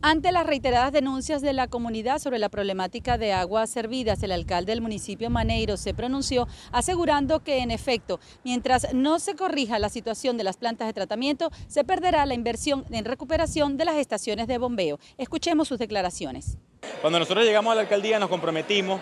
Ante 0.00 0.30
las 0.30 0.46
reiteradas 0.46 0.92
denuncias 0.92 1.42
de 1.42 1.52
la 1.52 1.66
comunidad 1.66 2.20
sobre 2.20 2.38
la 2.38 2.48
problemática 2.48 3.18
de 3.18 3.32
aguas 3.32 3.68
servidas, 3.68 4.22
el 4.22 4.30
alcalde 4.30 4.70
del 4.70 4.80
municipio 4.80 5.28
Maneiro 5.28 5.76
se 5.76 5.92
pronunció 5.92 6.46
asegurando 6.70 7.40
que 7.40 7.58
en 7.58 7.72
efecto, 7.72 8.20
mientras 8.44 8.94
no 8.94 9.18
se 9.18 9.34
corrija 9.34 9.80
la 9.80 9.88
situación 9.88 10.36
de 10.36 10.44
las 10.44 10.56
plantas 10.56 10.86
de 10.86 10.92
tratamiento, 10.92 11.50
se 11.66 11.82
perderá 11.82 12.26
la 12.26 12.34
inversión 12.34 12.84
en 12.92 13.04
recuperación 13.04 13.76
de 13.76 13.86
las 13.86 13.96
estaciones 13.96 14.46
de 14.46 14.58
bombeo. 14.58 15.00
Escuchemos 15.18 15.66
sus 15.66 15.80
declaraciones. 15.80 16.58
Cuando 17.00 17.18
nosotros 17.18 17.44
llegamos 17.44 17.72
a 17.72 17.74
la 17.74 17.80
alcaldía 17.80 18.20
nos 18.20 18.28
comprometimos 18.28 19.00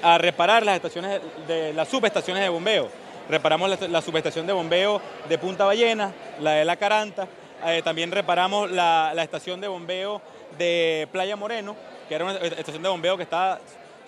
a 0.00 0.16
reparar 0.16 0.64
las 0.64 0.76
estaciones 0.76 1.20
de 1.48 1.72
las 1.72 1.88
subestaciones 1.88 2.44
de 2.44 2.50
bombeo. 2.50 2.88
Reparamos 3.28 3.80
la, 3.90 4.00
subestación 4.00 4.46
de 4.46 4.52
bombeo 4.52 5.02
de 5.28 5.38
Punta 5.38 5.64
Ballena, 5.64 6.12
la 6.40 6.52
de 6.52 6.64
La 6.64 6.76
Caranta, 6.76 7.26
eh, 7.64 7.82
también 7.82 8.12
reparamos 8.12 8.70
la, 8.70 9.12
la 9.12 9.24
estación 9.24 9.60
de 9.60 9.66
bombeo 9.66 10.22
de 10.58 11.08
Playa 11.12 11.36
Moreno, 11.36 11.76
que 12.08 12.14
era 12.14 12.24
una 12.24 12.34
estación 12.38 12.82
de 12.82 12.88
bombeo 12.88 13.16
que 13.16 13.22
estaba 13.22 13.60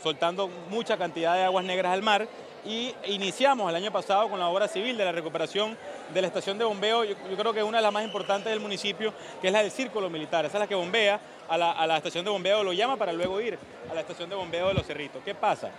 soltando 0.03 0.49
mucha 0.69 0.97
cantidad 0.97 1.35
de 1.35 1.45
aguas 1.45 1.65
negras 1.65 1.93
al 1.93 2.03
mar 2.03 2.29
y 2.65 2.95
iniciamos 3.07 3.71
el 3.71 3.77
año 3.77 3.93
pasado 3.93 4.29
con 4.29 4.39
la 4.39 4.49
obra 4.49 4.69
civil 4.69 4.97
de 4.97 5.05
la 5.05 5.13
recuperación 5.13 5.77
de 6.13 6.21
la 6.21 6.27
estación 6.27 6.59
de 6.59 6.65
bombeo, 6.65 7.05
yo, 7.05 7.15
creo 7.37 7.53
que 7.53 7.63
una 7.63 7.79
de 7.79 7.83
las 7.83 7.93
más 7.93 8.05
importantes 8.05 8.51
del 8.51 8.61
municipio, 8.61 9.13
que 9.41 9.49
es 9.49 9.53
la 9.53 9.63
del 9.63 9.71
Círculo 9.71 10.11
Militar, 10.11 10.45
esa 10.45 10.59
es 10.59 10.61
la 10.61 10.67
que 10.67 10.75
bombea 10.75 11.21
a 11.49 11.57
la, 11.57 11.97
estación 11.97 12.25
de 12.25 12.31
bombeo, 12.31 12.63
lo 12.65 12.73
llama 12.73 12.97
para 12.97 13.13
luego 13.13 13.41
ir 13.41 13.59
a 13.91 13.95
la 13.95 14.01
estación 14.01 14.29
de 14.29 14.37
bombeo 14.37 14.69
de 14.69 14.75
Los 14.75 14.87
Cerritos. 14.87 15.23
¿Qué 15.25 15.35
pasa? 15.35 15.71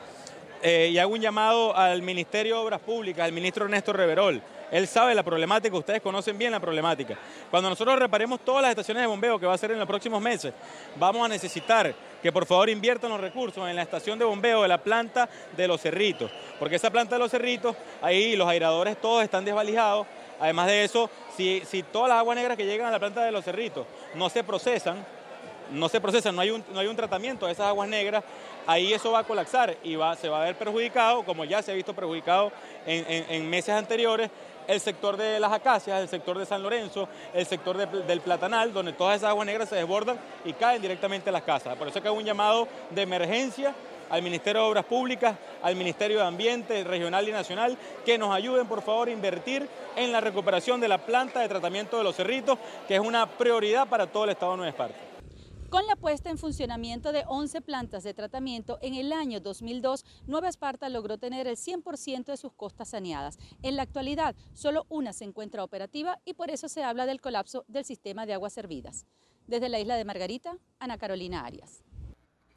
Eh, 0.62 0.90
y 0.92 0.98
hago 0.98 1.14
un 1.14 1.22
llamado 1.22 1.76
al 1.76 2.02
Ministerio 2.02 2.56
de 2.56 2.62
Obras 2.62 2.80
Públicas, 2.80 3.26
al 3.26 3.32
ministro 3.32 3.66
Ernesto 3.66 3.94
Reverol, 3.94 4.42
él 4.72 4.88
sabe 4.88 5.16
la 5.16 5.24
problemática, 5.24 5.76
ustedes 5.76 6.02
conocen 6.02 6.38
bien 6.38 6.52
la 6.52 6.60
problemática. 6.60 7.18
Cuando 7.50 7.70
nosotros 7.70 7.98
reparemos 7.98 8.40
todas 8.42 8.62
las 8.62 8.72
estaciones 8.72 9.02
de 9.02 9.08
bombeo 9.08 9.40
que 9.40 9.46
va 9.46 9.54
a 9.54 9.58
ser 9.58 9.72
en 9.72 9.80
los 9.80 9.88
próximos 9.88 10.22
meses, 10.22 10.54
vamos 10.98 11.26
a 11.26 11.28
necesitar 11.28 11.94
que 12.22 12.32
por 12.32 12.46
favor 12.46 12.70
inviertan 12.70 13.10
los 13.10 13.20
recursos 13.20 13.68
en 13.68 13.76
la 13.76 13.82
estación 13.82 14.20
de 14.20 14.26
bombeo 14.26 14.62
de 14.62 14.68
la 14.68 14.78
planta 14.78 15.30
de 15.56 15.68
los 15.68 15.82
cerritos, 15.82 16.30
porque 16.60 16.76
esa 16.76 16.92
planta 16.92 17.16
de 17.16 17.20
los 17.20 17.32
cerritos, 17.32 17.76
ahí 18.02 18.36
los 18.36 18.48
airadores 18.48 19.00
todos 19.00 19.24
están 19.24 19.46
desvalijados. 19.46 20.06
Además 20.40 20.68
de 20.68 20.86
eso, 20.86 21.10
si, 21.36 21.84
todas 21.92 22.10
las 22.10 22.20
aguas 22.20 22.38
negras 22.38 22.56
que 22.56 22.66
llegan 22.66 22.88
a 22.88 22.92
la 22.92 23.00
planta 23.00 23.24
de 23.24 23.32
los 23.32 23.44
cerritos 23.44 23.86
no 24.16 24.30
se 24.30 24.44
procesan, 24.44 25.06
no 25.72 25.90
se 25.90 26.00
procesan, 26.00 26.36
no 26.36 26.42
hay 26.42 26.52
un, 26.52 26.64
no 26.72 26.80
hay 26.80 26.88
un 26.88 26.96
tratamiento 26.96 27.46
de 27.46 27.52
esas 27.52 27.68
aguas 27.68 27.90
negras, 27.90 28.24
ahí 28.66 28.94
eso 28.94 29.12
va 29.12 29.20
a 29.20 29.24
colapsar 29.24 29.76
y 29.84 29.96
va, 29.96 30.16
se 30.16 30.30
va 30.30 30.42
a 30.42 30.46
ver 30.46 30.56
perjudicado, 30.56 31.24
como 31.24 31.44
ya 31.44 31.62
se 31.62 31.72
ha 31.72 31.76
visto 31.76 31.94
perjudicado 31.94 32.52
en 32.86 33.50
meses 33.50 33.76
anteriores, 33.76 34.32
el 34.70 34.80
sector 34.80 35.18
de 35.18 35.40
las 35.40 35.52
acacias, 35.52 36.00
el 36.00 36.08
sector 36.08 36.38
de 36.38 36.46
San 36.46 36.62
Lorenzo, 36.62 37.10
el 37.34 37.46
sector 37.48 37.76
del 37.76 38.22
Platanal, 38.22 38.72
donde 38.72 38.94
todas 38.94 39.18
esas 39.18 39.32
aguas 39.32 39.48
negras 39.48 39.68
se 39.68 39.76
desbordan 39.76 40.20
y 40.46 40.54
caen 40.54 40.80
directamente 40.80 41.32
a 41.32 41.34
las 41.34 41.42
casas. 41.42 41.76
Por 41.76 41.88
eso 41.88 42.00
que 42.00 42.08
hago 42.08 42.18
un 42.18 42.24
llamado 42.24 42.68
de 42.92 43.02
emergencia 43.02 43.74
al 44.12 44.22
Ministerio 44.22 44.62
de 44.62 44.68
Obras 44.68 44.86
Públicas, 44.86 45.36
al 45.64 45.76
Ministerio 45.76 46.20
de 46.20 46.26
Ambiente 46.26 46.84
Regional 46.84 47.28
y 47.28 47.32
Nacional, 47.32 47.78
que 48.06 48.20
nos 48.20 48.34
ayuden 48.34 48.68
por 48.68 48.84
favor 48.84 49.08
a 49.08 49.12
invertir 49.12 49.68
en 49.96 50.12
la 50.12 50.22
recuperación 50.22 50.80
de 50.80 50.88
la 50.88 51.00
planta 51.00 51.40
de 51.40 51.50
tratamiento 51.50 51.98
de 51.98 52.04
los 52.04 52.16
cerritos, 52.16 52.60
que 52.88 52.94
es 52.94 53.02
una 53.02 53.26
prioridad 53.26 53.88
para 53.88 54.06
todo 54.06 54.26
el 54.26 54.30
Estado 54.30 54.52
de 54.52 54.58
Nueva 54.58 54.70
Esparta. 54.70 55.09
Con 55.70 55.86
la 55.86 55.96
puesta 55.96 56.32
en 56.32 56.40
funcionamiento 56.40 57.12
de 57.12 57.26
11 57.28 57.62
plantas 57.62 58.02
de 58.02 58.16
tratamiento 58.16 58.80
en 58.82 58.96
el 58.96 59.14
año 59.14 59.40
2002, 59.40 60.04
Nueva 60.26 60.50
Esparta 60.50 60.90
logró 60.90 61.20
tener 61.20 61.46
el 61.46 61.58
100% 61.58 62.26
de 62.26 62.38
sus 62.38 62.54
costas 62.54 62.90
saneadas. 62.90 63.38
En 63.62 63.76
la 63.76 63.84
actualidad, 63.84 64.36
solo 64.56 64.88
una 64.90 65.14
se 65.14 65.26
encuentra 65.26 65.64
operativa 65.64 66.18
y 66.26 66.34
por 66.34 66.50
eso 66.50 66.70
se 66.70 66.82
habla 66.82 67.06
del 67.06 67.22
colapso 67.22 67.66
del 67.68 67.86
sistema 67.86 68.26
de 68.26 68.34
aguas 68.34 68.52
servidas. 68.52 69.06
Desde 69.46 69.70
la 69.70 69.80
isla 69.80 69.96
de 69.96 70.06
Margarita, 70.06 70.58
Ana 70.80 70.98
Carolina 70.98 71.46
Arias. 71.46 71.84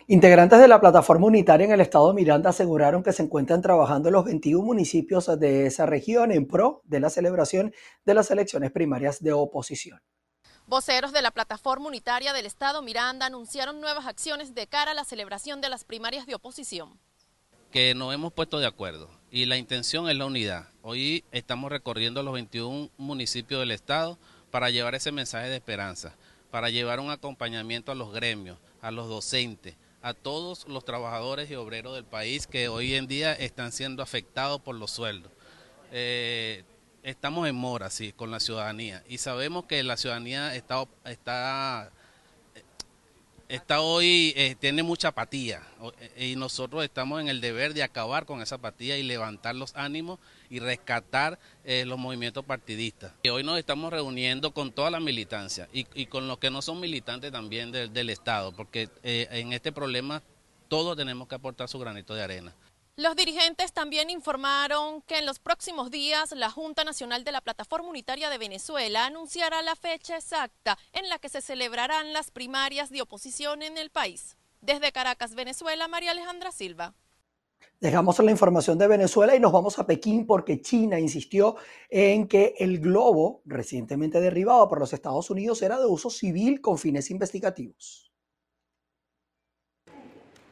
Integrantes 0.07 0.59
de 0.59 0.68
la 0.68 0.81
plataforma 0.81 1.27
unitaria 1.27 1.66
en 1.66 1.72
el 1.72 1.83
estado 1.83 2.09
de 2.09 2.14
Miranda 2.14 2.48
aseguraron 2.48 3.03
que 3.03 3.12
se 3.12 3.22
encuentran 3.22 3.61
trabajando 3.61 4.09
en 4.09 4.14
los 4.14 4.25
21 4.25 4.64
municipios 4.64 5.38
de 5.38 5.66
esa 5.66 5.85
región 5.85 6.33
en 6.33 6.46
pro 6.48 6.81
de 6.85 7.01
la 7.01 7.11
celebración 7.11 7.75
de 8.07 8.14
las 8.14 8.31
elecciones 8.31 8.72
primarias 8.72 9.22
de 9.22 9.35
oposición. 9.35 10.01
Voceros 10.73 11.13
de 11.13 11.21
la 11.21 11.31
plataforma 11.31 11.89
unitaria 11.89 12.33
del 12.33 12.47
Estado 12.47 12.81
Miranda 12.81 13.27
anunciaron 13.27 13.83
nuevas 13.83 14.07
acciones 14.07 14.55
de 14.55 14.67
cara 14.67 14.93
a 14.93 14.95
la 14.95 15.05
celebración 15.05 15.61
de 15.61 15.69
las 15.69 15.85
primarias 15.85 16.25
de 16.25 16.35
oposición. 16.35 16.99
Que 17.71 17.95
nos 17.95 18.15
hemos 18.15 18.33
puesto 18.33 18.59
de 18.59 18.67
acuerdo 18.67 19.11
y 19.31 19.45
la 19.45 19.59
intención 19.59 20.09
es 20.09 20.17
la 20.17 20.25
unidad. 20.25 20.71
Hoy 20.81 21.25
estamos 21.31 21.71
recorriendo 21.71 22.23
los 22.23 22.33
21 22.33 22.89
municipios 22.97 23.61
del 23.61 23.71
Estado 23.71 24.19
para 24.51 24.71
llevar 24.71 24.95
ese 24.95 25.13
mensaje 25.13 25.51
de 25.51 25.57
esperanza, 25.57 26.17
para 26.51 26.71
llevar 26.71 27.01
un 27.01 27.11
acompañamiento 27.11 27.93
a 27.93 27.95
los 27.95 28.11
gremios, 28.11 28.57
a 28.81 28.91
los 28.91 29.11
docentes, 29.11 29.77
a 30.01 30.15
todos 30.15 30.67
los 30.69 30.87
trabajadores 30.87 31.51
y 31.51 31.55
obreros 31.55 31.97
del 31.97 32.07
país 32.07 32.47
que 32.47 32.69
hoy 32.69 32.95
en 32.95 33.09
día 33.09 33.35
están 33.35 33.73
siendo 33.73 34.03
afectados 34.03 34.63
por 34.63 34.75
los 34.75 34.91
sueldos. 34.91 35.33
Eh, 35.91 36.65
estamos 37.03 37.49
en 37.49 37.57
mora, 37.57 37.91
sí, 37.91 38.12
con 38.12 38.31
la 38.31 38.41
ciudadanía. 38.41 39.03
Y 39.09 39.19
sabemos 39.19 39.65
que 39.65 39.83
la 39.83 39.97
ciudadanía 39.97 40.55
está, 40.55 40.87
está, 41.05 41.91
está 43.49 43.81
hoy, 43.81 44.33
eh, 44.37 44.57
tiene 44.59 44.83
mucha 44.83 45.09
apatía. 45.09 45.62
Eh, 45.99 46.31
y 46.31 46.37
nosotros 46.37 46.85
estamos 46.85 47.21
en 47.21 47.29
el 47.29 47.41
deber 47.41 47.75
de 47.75 47.83
acabar 47.83 48.25
con 48.25 48.41
esa 48.41 48.57
apatía 48.57 48.97
y 48.97 49.03
levantar 49.03 49.55
los 49.55 49.75
ánimos 49.75 50.19
y 50.49 50.61
rescatar 50.61 51.38
eh, 51.65 51.85
los 51.87 51.99
movimientos 51.99 52.45
partidistas. 52.45 53.12
Y 53.23 53.29
hoy 53.29 53.43
nos 53.43 53.59
estamos 53.59 53.93
reuniendo 53.93 54.53
con 54.53 54.73
toda 54.73 54.91
la 54.91 55.01
militancia 55.01 55.69
y, 55.73 55.87
y 55.95 56.07
con 56.07 56.29
los 56.29 56.38
que 56.38 56.51
no 56.51 56.62
son 56.62 56.81
militantes 56.81 57.33
también 57.33 57.73
del 57.73 58.11
Estado, 58.11 58.53
porque 58.53 58.88
en 59.03 59.53
este 59.53 59.73
problema 59.73 60.23
todos 60.69 60.97
tenemos 60.97 61.29
que 61.29 61.35
aportar 61.35 61.69
su 61.69 61.79
granito 61.79 62.15
de 62.15 62.23
arena. 62.23 62.55
Los 62.97 63.17
dirigentes 63.17 63.73
también 63.73 64.11
informaron 64.11 65.01
que 65.03 65.17
en 65.17 65.25
los 65.25 65.39
próximos 65.39 65.91
días 65.91 66.33
la 66.33 66.51
Junta 66.51 66.85
Nacional 66.85 67.25
de 67.25 67.33
la 67.33 67.41
Plataforma 67.41 67.89
Unitaria 67.89 68.29
de 68.29 68.37
Venezuela 68.37 69.07
anunciará 69.07 69.63
la 69.63 69.77
fecha 69.77 70.15
exacta 70.19 70.77
en 70.93 71.09
la 71.09 71.19
que 71.19 71.31
se 71.31 71.41
celebrarán 71.41 72.13
las 72.13 72.31
primarias 72.31 72.91
de 72.91 73.01
oposición 73.01 73.63
en 73.63 73.79
el 73.79 73.89
país. 73.89 74.37
Desde 74.61 74.93
Caracas, 74.93 75.35
Venezuela, 75.35 75.89
María 75.89 76.11
Alejandra 76.11 76.53
Silva. 76.53 76.93
Dejamos 77.81 78.19
la 78.19 78.31
información 78.31 78.77
de 78.77 78.87
Venezuela 78.87 79.35
y 79.35 79.41
nos 79.41 79.53
vamos 79.53 79.79
a 79.79 79.87
Pekín 79.87 80.27
porque 80.27 80.61
China 80.61 81.01
insistió 81.01 81.57
en 81.89 82.29
que 82.29 82.57
el 82.59 82.79
globo 82.79 83.41
recientemente 83.47 84.21
derribado 84.21 84.69
por 84.69 84.79
los 84.79 84.93
Estados 84.93 85.31
Unidos 85.31 85.63
era 85.63 85.81
de 85.81 85.87
uso 85.87 86.11
civil 86.11 86.61
con 86.61 86.77
fines 86.77 87.11
investigativos. 87.11 88.12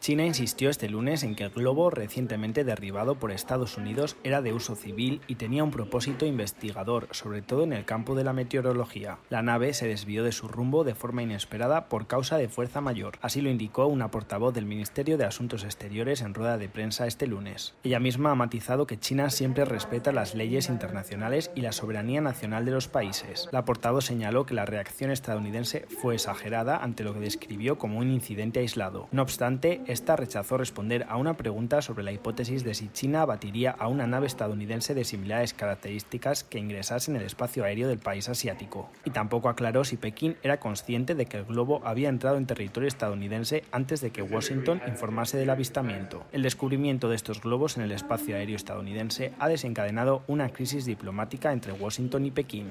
China 0.01 0.25
insistió 0.25 0.71
este 0.71 0.89
lunes 0.89 1.23
en 1.25 1.35
que 1.35 1.45
el 1.45 1.51
globo 1.51 1.91
recientemente 1.91 2.65
derribado 2.65 3.17
por 3.17 3.33
Estados 3.33 3.77
Unidos 3.77 4.17
era 4.25 4.41
de 4.41 4.55
uso 4.55 4.75
civil 4.75 5.21
y 5.27 5.35
tenía 5.35 5.63
un 5.63 5.71
propósito 5.71 6.25
investigador, 6.25 7.09
sobre 7.11 7.43
todo 7.43 7.65
en 7.65 7.75
el 7.75 7.85
campo 7.85 8.15
de 8.15 8.25
la 8.25 8.33
meteorología. 8.33 9.19
La 9.29 9.43
nave 9.43 9.75
se 9.75 9.87
desvió 9.87 10.25
de 10.25 10.33
su 10.33 10.49
rumbo 10.49 10.85
de 10.85 10.95
forma 10.95 11.23
inesperada 11.23 11.91
por 11.91 12.07
causa 12.07 12.39
de 12.39 12.49
fuerza 12.49 12.81
mayor. 12.81 13.19
Así 13.21 13.43
lo 13.43 13.51
indicó 13.51 13.89
una 13.89 14.11
portavoz 14.11 14.55
del 14.55 14.65
Ministerio 14.65 15.19
de 15.19 15.27
Asuntos 15.27 15.65
Exteriores 15.65 16.23
en 16.23 16.33
rueda 16.33 16.57
de 16.57 16.71
prensa 16.71 17.07
este 17.07 17.27
lunes. 17.27 17.75
Ella 17.85 18.01
misma 18.01 18.31
ha 18.31 18.35
matizado 18.35 18.87
que 18.87 18.99
China 18.99 19.29
siempre 19.29 19.67
respeta 19.67 20.13
las 20.13 20.35
leyes 20.35 20.71
internacionales 20.71 21.51
y 21.55 21.61
la 21.61 21.73
soberanía 21.73 22.23
nacional 22.23 22.65
de 22.65 22.71
los 22.73 22.89
países. 22.89 23.51
La 23.53 23.67
portavoz 23.67 24.07
señaló 24.07 24.47
que 24.47 24.55
la 24.55 24.65
reacción 24.65 25.11
estadounidense 25.11 25.85
fue 26.01 26.15
exagerada 26.15 26.79
ante 26.79 27.05
lo 27.05 27.13
que 27.13 27.21
describió 27.21 27.77
como 27.77 27.99
un 27.99 28.11
incidente 28.11 28.61
aislado. 28.61 29.07
No 29.13 29.21
obstante, 29.21 29.83
esta 29.91 30.17
rechazó 30.17 30.57
responder 30.57 31.07
a 31.09 31.17
una 31.17 31.35
pregunta 31.35 31.83
sobre 31.83 32.05
la 32.05 32.13
hipótesis 32.13 32.65
de 32.65 32.75
si 32.75 32.89
China 32.89 33.23
abatiría 33.23 33.73
a 33.73 33.89
una 33.89 34.07
nave 34.07 34.27
estadounidense 34.27 34.95
de 34.95 35.05
similares 35.05 35.55
características 35.55 36.45
que 36.45 36.59
ingresase 36.59 37.11
en 37.11 37.17
el 37.17 37.25
espacio 37.25 37.65
aéreo 37.65 37.89
del 37.89 37.99
país 37.99 38.29
asiático. 38.29 38.89
Y 39.05 39.11
tampoco 39.11 39.49
aclaró 39.49 39.85
si 39.85 39.97
Pekín 39.97 40.37
era 40.43 40.61
consciente 40.61 41.15
de 41.15 41.27
que 41.27 41.39
el 41.39 41.45
globo 41.45 41.81
había 41.85 42.09
entrado 42.09 42.37
en 42.37 42.47
territorio 42.47 42.89
estadounidense 42.89 43.65
antes 43.73 44.01
de 44.01 44.11
que 44.11 44.23
Washington 44.23 44.81
informase 44.87 45.37
del 45.39 45.51
avistamiento. 45.51 46.25
El 46.33 46.43
descubrimiento 46.43 47.09
de 47.09 47.17
estos 47.17 47.41
globos 47.41 47.77
en 47.77 47.83
el 47.83 47.93
espacio 47.93 48.37
aéreo 48.37 48.57
estadounidense 48.57 49.33
ha 49.39 49.49
desencadenado 49.49 50.23
una 50.27 50.51
crisis 50.51 50.85
diplomática 50.85 51.53
entre 51.53 51.73
Washington 51.73 52.27
y 52.27 52.31
Pekín. 52.31 52.71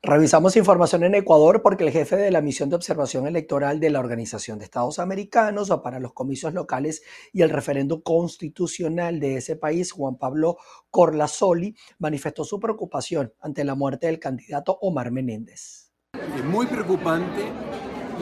Revisamos 0.00 0.56
información 0.56 1.02
en 1.02 1.16
Ecuador 1.16 1.60
porque 1.60 1.82
el 1.82 1.90
jefe 1.90 2.14
de 2.14 2.30
la 2.30 2.40
misión 2.40 2.70
de 2.70 2.76
observación 2.76 3.26
electoral 3.26 3.80
de 3.80 3.90
la 3.90 3.98
Organización 3.98 4.60
de 4.60 4.64
Estados 4.64 5.00
Americanos 5.00 5.72
para 5.82 5.98
los 5.98 6.12
comicios 6.12 6.54
locales 6.54 7.02
y 7.32 7.42
el 7.42 7.50
referendo 7.50 8.04
constitucional 8.04 9.18
de 9.18 9.38
ese 9.38 9.56
país, 9.56 9.90
Juan 9.90 10.16
Pablo 10.16 10.56
Corlazoli, 10.90 11.74
manifestó 11.98 12.44
su 12.44 12.60
preocupación 12.60 13.34
ante 13.40 13.64
la 13.64 13.74
muerte 13.74 14.06
del 14.06 14.20
candidato 14.20 14.78
Omar 14.82 15.10
Menéndez. 15.10 15.90
Es 16.14 16.44
muy 16.44 16.66
preocupante. 16.66 17.46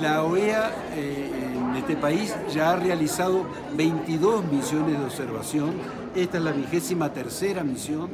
La 0.01 0.25
OEA 0.25 0.71
eh, 0.95 1.31
en 1.69 1.77
este 1.77 1.95
país 1.97 2.35
ya 2.55 2.73
ha 2.73 2.77
realizado 2.77 3.47
22 3.77 4.47
misiones 4.51 4.99
de 4.99 5.05
observación. 5.05 5.75
Esta 6.15 6.39
es 6.39 6.43
la 6.43 6.53
vigésima 6.53 7.13
tercera 7.13 7.63
misión 7.63 8.09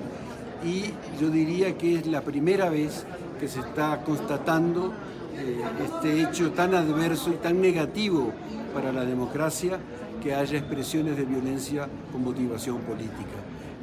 y 0.64 0.94
yo 1.20 1.30
diría 1.30 1.78
que 1.78 1.96
es 1.96 2.06
la 2.06 2.22
primera 2.22 2.68
vez 2.68 3.06
que 3.42 3.48
se 3.48 3.58
está 3.58 4.00
constatando 4.04 4.92
eh, 5.36 5.60
este 5.84 6.22
hecho 6.22 6.52
tan 6.52 6.76
adverso 6.76 7.30
y 7.30 7.42
tan 7.42 7.60
negativo 7.60 8.32
para 8.72 8.92
la 8.92 9.04
democracia 9.04 9.80
que 10.22 10.32
haya 10.32 10.58
expresiones 10.58 11.16
de 11.16 11.24
violencia 11.24 11.88
con 12.12 12.22
motivación 12.22 12.78
política. 12.82 13.34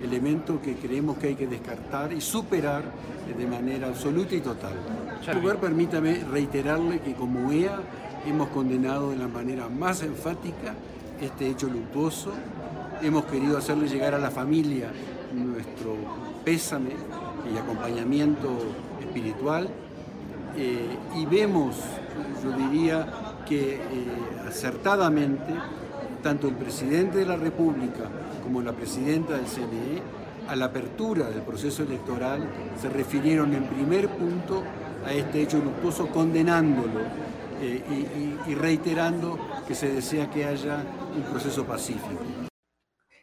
Elemento 0.01 0.61
que 0.61 0.75
creemos 0.75 1.17
que 1.17 1.27
hay 1.27 1.35
que 1.35 1.45
descartar 1.45 2.13
y 2.13 2.21
superar 2.21 2.83
de 3.37 3.45
manera 3.45 3.89
absoluta 3.89 4.33
y 4.33 4.39
total. 4.39 4.75
En 5.27 5.41
lugar, 5.41 5.57
permítame 5.57 6.23
reiterarle 6.23 7.01
que 7.01 7.13
como 7.15 7.51
EA 7.51 7.81
hemos 8.25 8.47
condenado 8.51 9.09
de 9.09 9.17
la 9.17 9.27
manera 9.27 9.67
más 9.67 10.01
enfática 10.03 10.73
este 11.19 11.49
hecho 11.49 11.67
luctuoso. 11.67 12.31
Hemos 13.01 13.25
querido 13.25 13.57
hacerle 13.57 13.89
llegar 13.89 14.13
a 14.13 14.19
la 14.19 14.31
familia 14.31 14.89
nuestro 15.33 15.97
pésame 16.45 16.91
y 17.53 17.57
acompañamiento 17.57 18.47
espiritual 19.09 19.67
eh, 20.55 20.87
y 21.15 21.25
vemos, 21.25 21.75
yo 22.43 22.51
diría 22.51 23.07
que 23.47 23.75
eh, 23.75 23.79
acertadamente, 24.47 25.53
tanto 26.21 26.47
el 26.47 26.55
presidente 26.55 27.19
de 27.19 27.25
la 27.25 27.35
República 27.35 28.05
como 28.43 28.61
la 28.61 28.73
presidenta 28.73 29.33
del 29.33 29.45
CNE, 29.45 30.01
a 30.47 30.55
la 30.55 30.65
apertura 30.65 31.29
del 31.29 31.41
proceso 31.41 31.83
electoral, 31.83 32.41
se 32.79 32.89
refirieron 32.89 33.53
en 33.53 33.65
primer 33.65 34.09
punto 34.09 34.63
a 35.05 35.13
este 35.13 35.43
hecho 35.43 35.59
luctuoso, 35.59 36.07
condenándolo 36.07 37.01
eh, 37.61 38.35
y 38.47 38.55
reiterando 38.55 39.37
que 39.67 39.75
se 39.75 39.91
desea 39.93 40.29
que 40.29 40.45
haya 40.45 40.83
un 41.15 41.23
proceso 41.31 41.65
pacífico. 41.65 42.38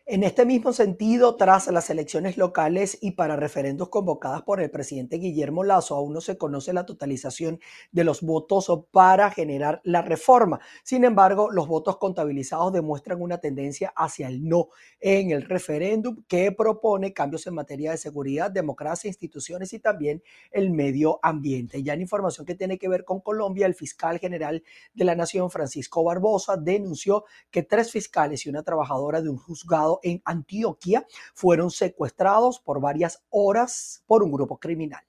En 0.09 0.23
este 0.23 0.47
mismo 0.47 0.73
sentido, 0.73 1.35
tras 1.35 1.67
las 1.67 1.91
elecciones 1.91 2.37
locales 2.37 2.97
y 3.01 3.11
para 3.11 3.35
referendos 3.35 3.89
convocadas 3.89 4.43
por 4.43 4.61
el 4.61 4.71
presidente 4.71 5.17
Guillermo 5.17 5.65
Lazo, 5.65 5.97
aún 5.97 6.15
no 6.15 6.21
se 6.21 6.39
conoce 6.39 6.73
la 6.73 6.87
totalización 6.87 7.59
de 7.91 8.05
los 8.05 8.23
votos 8.23 8.71
para 8.93 9.33
generar 9.33 9.81
la 9.83 10.03
reforma. 10.03 10.61
Sin 10.85 11.03
embargo, 11.03 11.51
los 11.51 11.67
votos 11.67 11.97
contabilizados 11.97 12.73
demuestran 12.73 13.21
una 13.21 13.39
tendencia 13.39 13.93
hacia 13.97 14.29
el 14.29 14.49
no 14.49 14.69
en 15.01 15.33
el 15.33 15.43
referéndum 15.43 16.23
que 16.29 16.53
propone 16.53 17.13
cambios 17.13 17.45
en 17.49 17.55
materia 17.55 17.91
de 17.91 17.97
seguridad, 17.97 18.49
democracia, 18.53 19.09
instituciones 19.09 19.73
y 19.73 19.81
también 19.81 20.23
el 20.53 20.71
medio 20.71 21.19
ambiente. 21.21 21.83
Ya 21.83 21.95
en 21.95 22.03
información 22.03 22.47
que 22.47 22.55
tiene 22.55 22.79
que 22.79 22.89
ver 22.89 23.05
con 23.05 23.21
Colombia, 23.23 23.67
el 23.67 23.75
fiscal 23.75 24.21
general 24.21 24.63
de 24.95 25.05
la 25.05 25.17
Nación, 25.17 25.51
Francisco 25.51 26.05
Barbosa, 26.05 26.57
denunció 26.57 27.25
que 27.51 27.65
tres 27.65 27.91
fiscales 27.91 28.47
y 28.47 28.51
una 28.51 28.63
trabajadora 28.63 29.21
de 29.21 29.31
un 29.31 29.39
juzgado 29.39 29.96
en 30.03 30.23
Antioquia 30.25 31.07
fueron 31.35 31.71
secuestrados 31.71 32.61
por 32.61 32.81
varias 32.81 33.23
horas 33.31 34.03
por 34.07 34.23
un 34.23 34.33
grupo 34.33 34.59
criminal. 34.59 35.03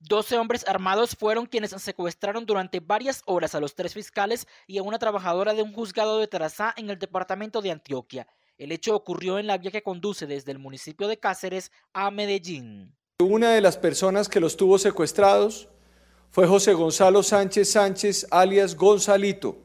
12 0.00 0.38
hombres 0.38 0.64
armados 0.68 1.16
fueron 1.16 1.46
quienes 1.46 1.70
secuestraron 1.70 2.46
durante 2.46 2.80
varias 2.80 3.22
horas 3.26 3.54
a 3.54 3.60
los 3.60 3.74
tres 3.74 3.94
fiscales 3.94 4.46
y 4.66 4.78
a 4.78 4.82
una 4.82 4.98
trabajadora 4.98 5.54
de 5.54 5.62
un 5.62 5.72
juzgado 5.72 6.18
de 6.18 6.28
Tarazá 6.28 6.72
en 6.76 6.88
el 6.88 6.98
departamento 6.98 7.60
de 7.60 7.72
Antioquia. 7.72 8.28
El 8.58 8.72
hecho 8.72 8.94
ocurrió 8.94 9.38
en 9.38 9.46
la 9.46 9.58
vía 9.58 9.70
que 9.70 9.82
conduce 9.82 10.26
desde 10.26 10.52
el 10.52 10.58
municipio 10.58 11.08
de 11.08 11.18
Cáceres 11.18 11.72
a 11.92 12.10
Medellín. 12.10 12.94
Una 13.20 13.50
de 13.50 13.60
las 13.60 13.76
personas 13.76 14.28
que 14.28 14.40
los 14.40 14.56
tuvo 14.56 14.78
secuestrados 14.78 15.68
fue 16.30 16.46
José 16.46 16.74
Gonzalo 16.74 17.22
Sánchez 17.22 17.72
Sánchez, 17.72 18.26
alias 18.30 18.76
Gonzalito, 18.76 19.58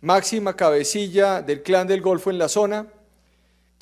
máxima 0.00 0.56
cabecilla 0.56 1.42
del 1.42 1.62
clan 1.62 1.86
del 1.86 2.00
Golfo 2.00 2.30
en 2.30 2.38
la 2.38 2.48
zona, 2.48 2.92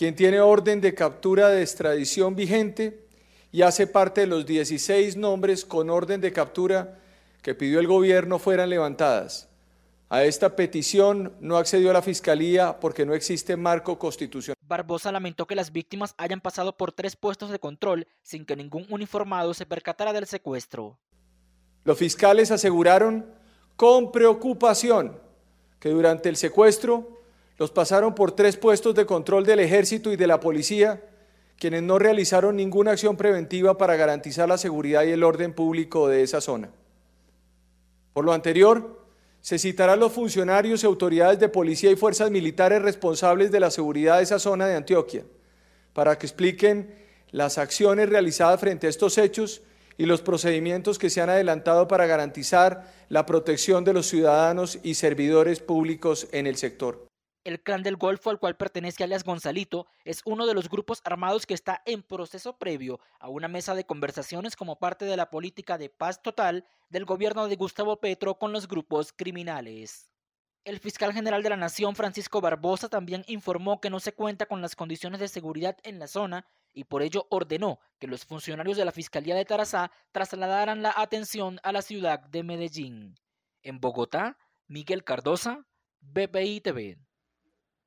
quien 0.00 0.16
tiene 0.16 0.40
orden 0.40 0.80
de 0.80 0.94
captura 0.94 1.50
de 1.50 1.60
extradición 1.60 2.34
vigente 2.34 3.06
y 3.52 3.60
hace 3.60 3.86
parte 3.86 4.22
de 4.22 4.28
los 4.28 4.46
16 4.46 5.18
nombres 5.18 5.66
con 5.66 5.90
orden 5.90 6.22
de 6.22 6.32
captura 6.32 6.98
que 7.42 7.54
pidió 7.54 7.80
el 7.80 7.86
gobierno 7.86 8.38
fueran 8.38 8.70
levantadas. 8.70 9.50
A 10.08 10.24
esta 10.24 10.56
petición 10.56 11.34
no 11.40 11.58
accedió 11.58 11.92
la 11.92 12.00
Fiscalía 12.00 12.80
porque 12.80 13.04
no 13.04 13.12
existe 13.12 13.58
marco 13.58 13.98
constitucional. 13.98 14.56
Barbosa 14.66 15.12
lamentó 15.12 15.46
que 15.46 15.54
las 15.54 15.70
víctimas 15.70 16.14
hayan 16.16 16.40
pasado 16.40 16.78
por 16.78 16.92
tres 16.92 17.14
puestos 17.14 17.50
de 17.50 17.58
control 17.58 18.06
sin 18.22 18.46
que 18.46 18.56
ningún 18.56 18.86
uniformado 18.88 19.52
se 19.52 19.66
percatara 19.66 20.14
del 20.14 20.26
secuestro. 20.26 20.98
Los 21.84 21.98
fiscales 21.98 22.50
aseguraron 22.50 23.26
con 23.76 24.12
preocupación 24.12 25.20
que 25.78 25.90
durante 25.90 26.30
el 26.30 26.36
secuestro 26.36 27.19
los 27.60 27.70
pasaron 27.70 28.14
por 28.14 28.32
tres 28.32 28.56
puestos 28.56 28.94
de 28.94 29.04
control 29.04 29.44
del 29.44 29.60
ejército 29.60 30.10
y 30.10 30.16
de 30.16 30.26
la 30.26 30.40
policía 30.40 31.04
quienes 31.58 31.82
no 31.82 31.98
realizaron 31.98 32.56
ninguna 32.56 32.92
acción 32.92 33.18
preventiva 33.18 33.76
para 33.76 33.96
garantizar 33.96 34.48
la 34.48 34.56
seguridad 34.56 35.04
y 35.04 35.10
el 35.10 35.22
orden 35.22 35.52
público 35.52 36.08
de 36.08 36.22
esa 36.22 36.40
zona. 36.40 36.70
Por 38.14 38.24
lo 38.24 38.32
anterior, 38.32 39.04
se 39.42 39.58
citará 39.58 39.92
a 39.92 39.96
los 39.96 40.10
funcionarios 40.10 40.82
y 40.82 40.86
autoridades 40.86 41.38
de 41.38 41.50
policía 41.50 41.90
y 41.90 41.96
fuerzas 41.96 42.30
militares 42.30 42.80
responsables 42.80 43.50
de 43.50 43.60
la 43.60 43.70
seguridad 43.70 44.16
de 44.16 44.22
esa 44.22 44.38
zona 44.38 44.66
de 44.66 44.76
Antioquia, 44.76 45.26
para 45.92 46.16
que 46.16 46.24
expliquen 46.24 46.94
las 47.30 47.58
acciones 47.58 48.08
realizadas 48.08 48.58
frente 48.58 48.86
a 48.86 48.90
estos 48.90 49.18
hechos 49.18 49.60
y 49.98 50.06
los 50.06 50.22
procedimientos 50.22 50.98
que 50.98 51.10
se 51.10 51.20
han 51.20 51.28
adelantado 51.28 51.88
para 51.88 52.06
garantizar 52.06 52.90
la 53.10 53.26
protección 53.26 53.84
de 53.84 53.92
los 53.92 54.06
ciudadanos 54.06 54.78
y 54.82 54.94
servidores 54.94 55.60
públicos 55.60 56.26
en 56.32 56.46
el 56.46 56.56
sector. 56.56 57.09
El 57.42 57.62
clan 57.62 57.82
del 57.82 57.96
Golfo 57.96 58.28
al 58.28 58.38
cual 58.38 58.58
pertenece 58.58 59.02
alias 59.02 59.24
Gonzalito 59.24 59.86
es 60.04 60.20
uno 60.26 60.46
de 60.46 60.52
los 60.52 60.68
grupos 60.68 61.00
armados 61.04 61.46
que 61.46 61.54
está 61.54 61.80
en 61.86 62.02
proceso 62.02 62.58
previo 62.58 63.00
a 63.18 63.30
una 63.30 63.48
mesa 63.48 63.74
de 63.74 63.86
conversaciones 63.86 64.56
como 64.56 64.78
parte 64.78 65.06
de 65.06 65.16
la 65.16 65.30
política 65.30 65.78
de 65.78 65.88
paz 65.88 66.20
total 66.20 66.66
del 66.90 67.06
gobierno 67.06 67.48
de 67.48 67.56
Gustavo 67.56 67.98
Petro 67.98 68.38
con 68.38 68.52
los 68.52 68.68
grupos 68.68 69.14
criminales. 69.14 70.12
El 70.64 70.80
fiscal 70.80 71.14
general 71.14 71.42
de 71.42 71.48
la 71.48 71.56
Nación, 71.56 71.96
Francisco 71.96 72.42
Barbosa, 72.42 72.90
también 72.90 73.24
informó 73.26 73.80
que 73.80 73.88
no 73.88 74.00
se 74.00 74.12
cuenta 74.12 74.44
con 74.44 74.60
las 74.60 74.76
condiciones 74.76 75.18
de 75.18 75.28
seguridad 75.28 75.78
en 75.82 75.98
la 75.98 76.08
zona 76.08 76.46
y 76.74 76.84
por 76.84 77.00
ello 77.00 77.26
ordenó 77.30 77.80
que 77.98 78.06
los 78.06 78.26
funcionarios 78.26 78.76
de 78.76 78.84
la 78.84 78.92
Fiscalía 78.92 79.34
de 79.34 79.46
Tarazá 79.46 79.90
trasladaran 80.12 80.82
la 80.82 80.92
atención 80.94 81.58
a 81.62 81.72
la 81.72 81.80
ciudad 81.80 82.20
de 82.20 82.42
Medellín. 82.42 83.14
En 83.62 83.80
Bogotá, 83.80 84.36
Miguel 84.66 85.04
Cardosa, 85.04 85.64
BPI 86.00 86.60
TV. 86.60 86.98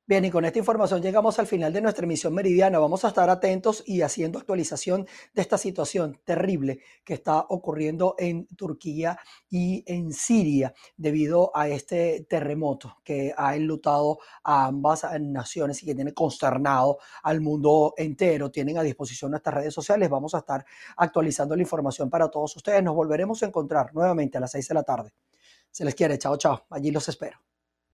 Bien, 0.06 0.22
y 0.22 0.30
con 0.30 0.44
esta 0.44 0.58
información 0.58 1.00
llegamos 1.00 1.38
al 1.38 1.46
final 1.46 1.72
de 1.72 1.80
nuestra 1.80 2.04
emisión 2.04 2.34
meridiana. 2.34 2.78
Vamos 2.78 3.06
a 3.06 3.08
estar 3.08 3.30
atentos 3.30 3.82
y 3.86 4.02
haciendo 4.02 4.38
actualización 4.38 5.06
de 5.32 5.40
esta 5.40 5.56
situación 5.56 6.20
terrible 6.24 6.80
que 7.04 7.14
está 7.14 7.40
ocurriendo 7.48 8.14
en 8.18 8.46
Turquía 8.48 9.18
y 9.48 9.82
en 9.86 10.12
Siria 10.12 10.74
debido 10.98 11.50
a 11.56 11.68
este 11.68 12.26
terremoto 12.28 12.98
que 13.02 13.32
ha 13.34 13.56
enlutado 13.56 14.18
a 14.42 14.66
ambas 14.66 15.06
naciones 15.22 15.82
y 15.82 15.86
que 15.86 15.94
tiene 15.94 16.12
consternado 16.12 16.98
al 17.22 17.40
mundo 17.40 17.94
entero. 17.96 18.50
Tienen 18.50 18.76
a 18.76 18.82
disposición 18.82 19.30
nuestras 19.30 19.54
redes 19.54 19.72
sociales. 19.72 20.10
Vamos 20.10 20.34
a 20.34 20.38
estar 20.40 20.66
actualizando 20.98 21.56
la 21.56 21.62
información 21.62 22.10
para 22.10 22.28
todos 22.28 22.54
ustedes. 22.56 22.82
Nos 22.82 22.94
volveremos 22.94 23.42
a 23.42 23.46
encontrar 23.46 23.94
nuevamente 23.94 24.36
a 24.36 24.42
las 24.42 24.50
seis 24.50 24.68
de 24.68 24.74
la 24.74 24.82
tarde. 24.82 25.14
Se 25.70 25.82
les 25.82 25.94
quiere. 25.94 26.18
Chao, 26.18 26.36
chao. 26.36 26.66
Allí 26.68 26.90
los 26.90 27.08
espero. 27.08 27.53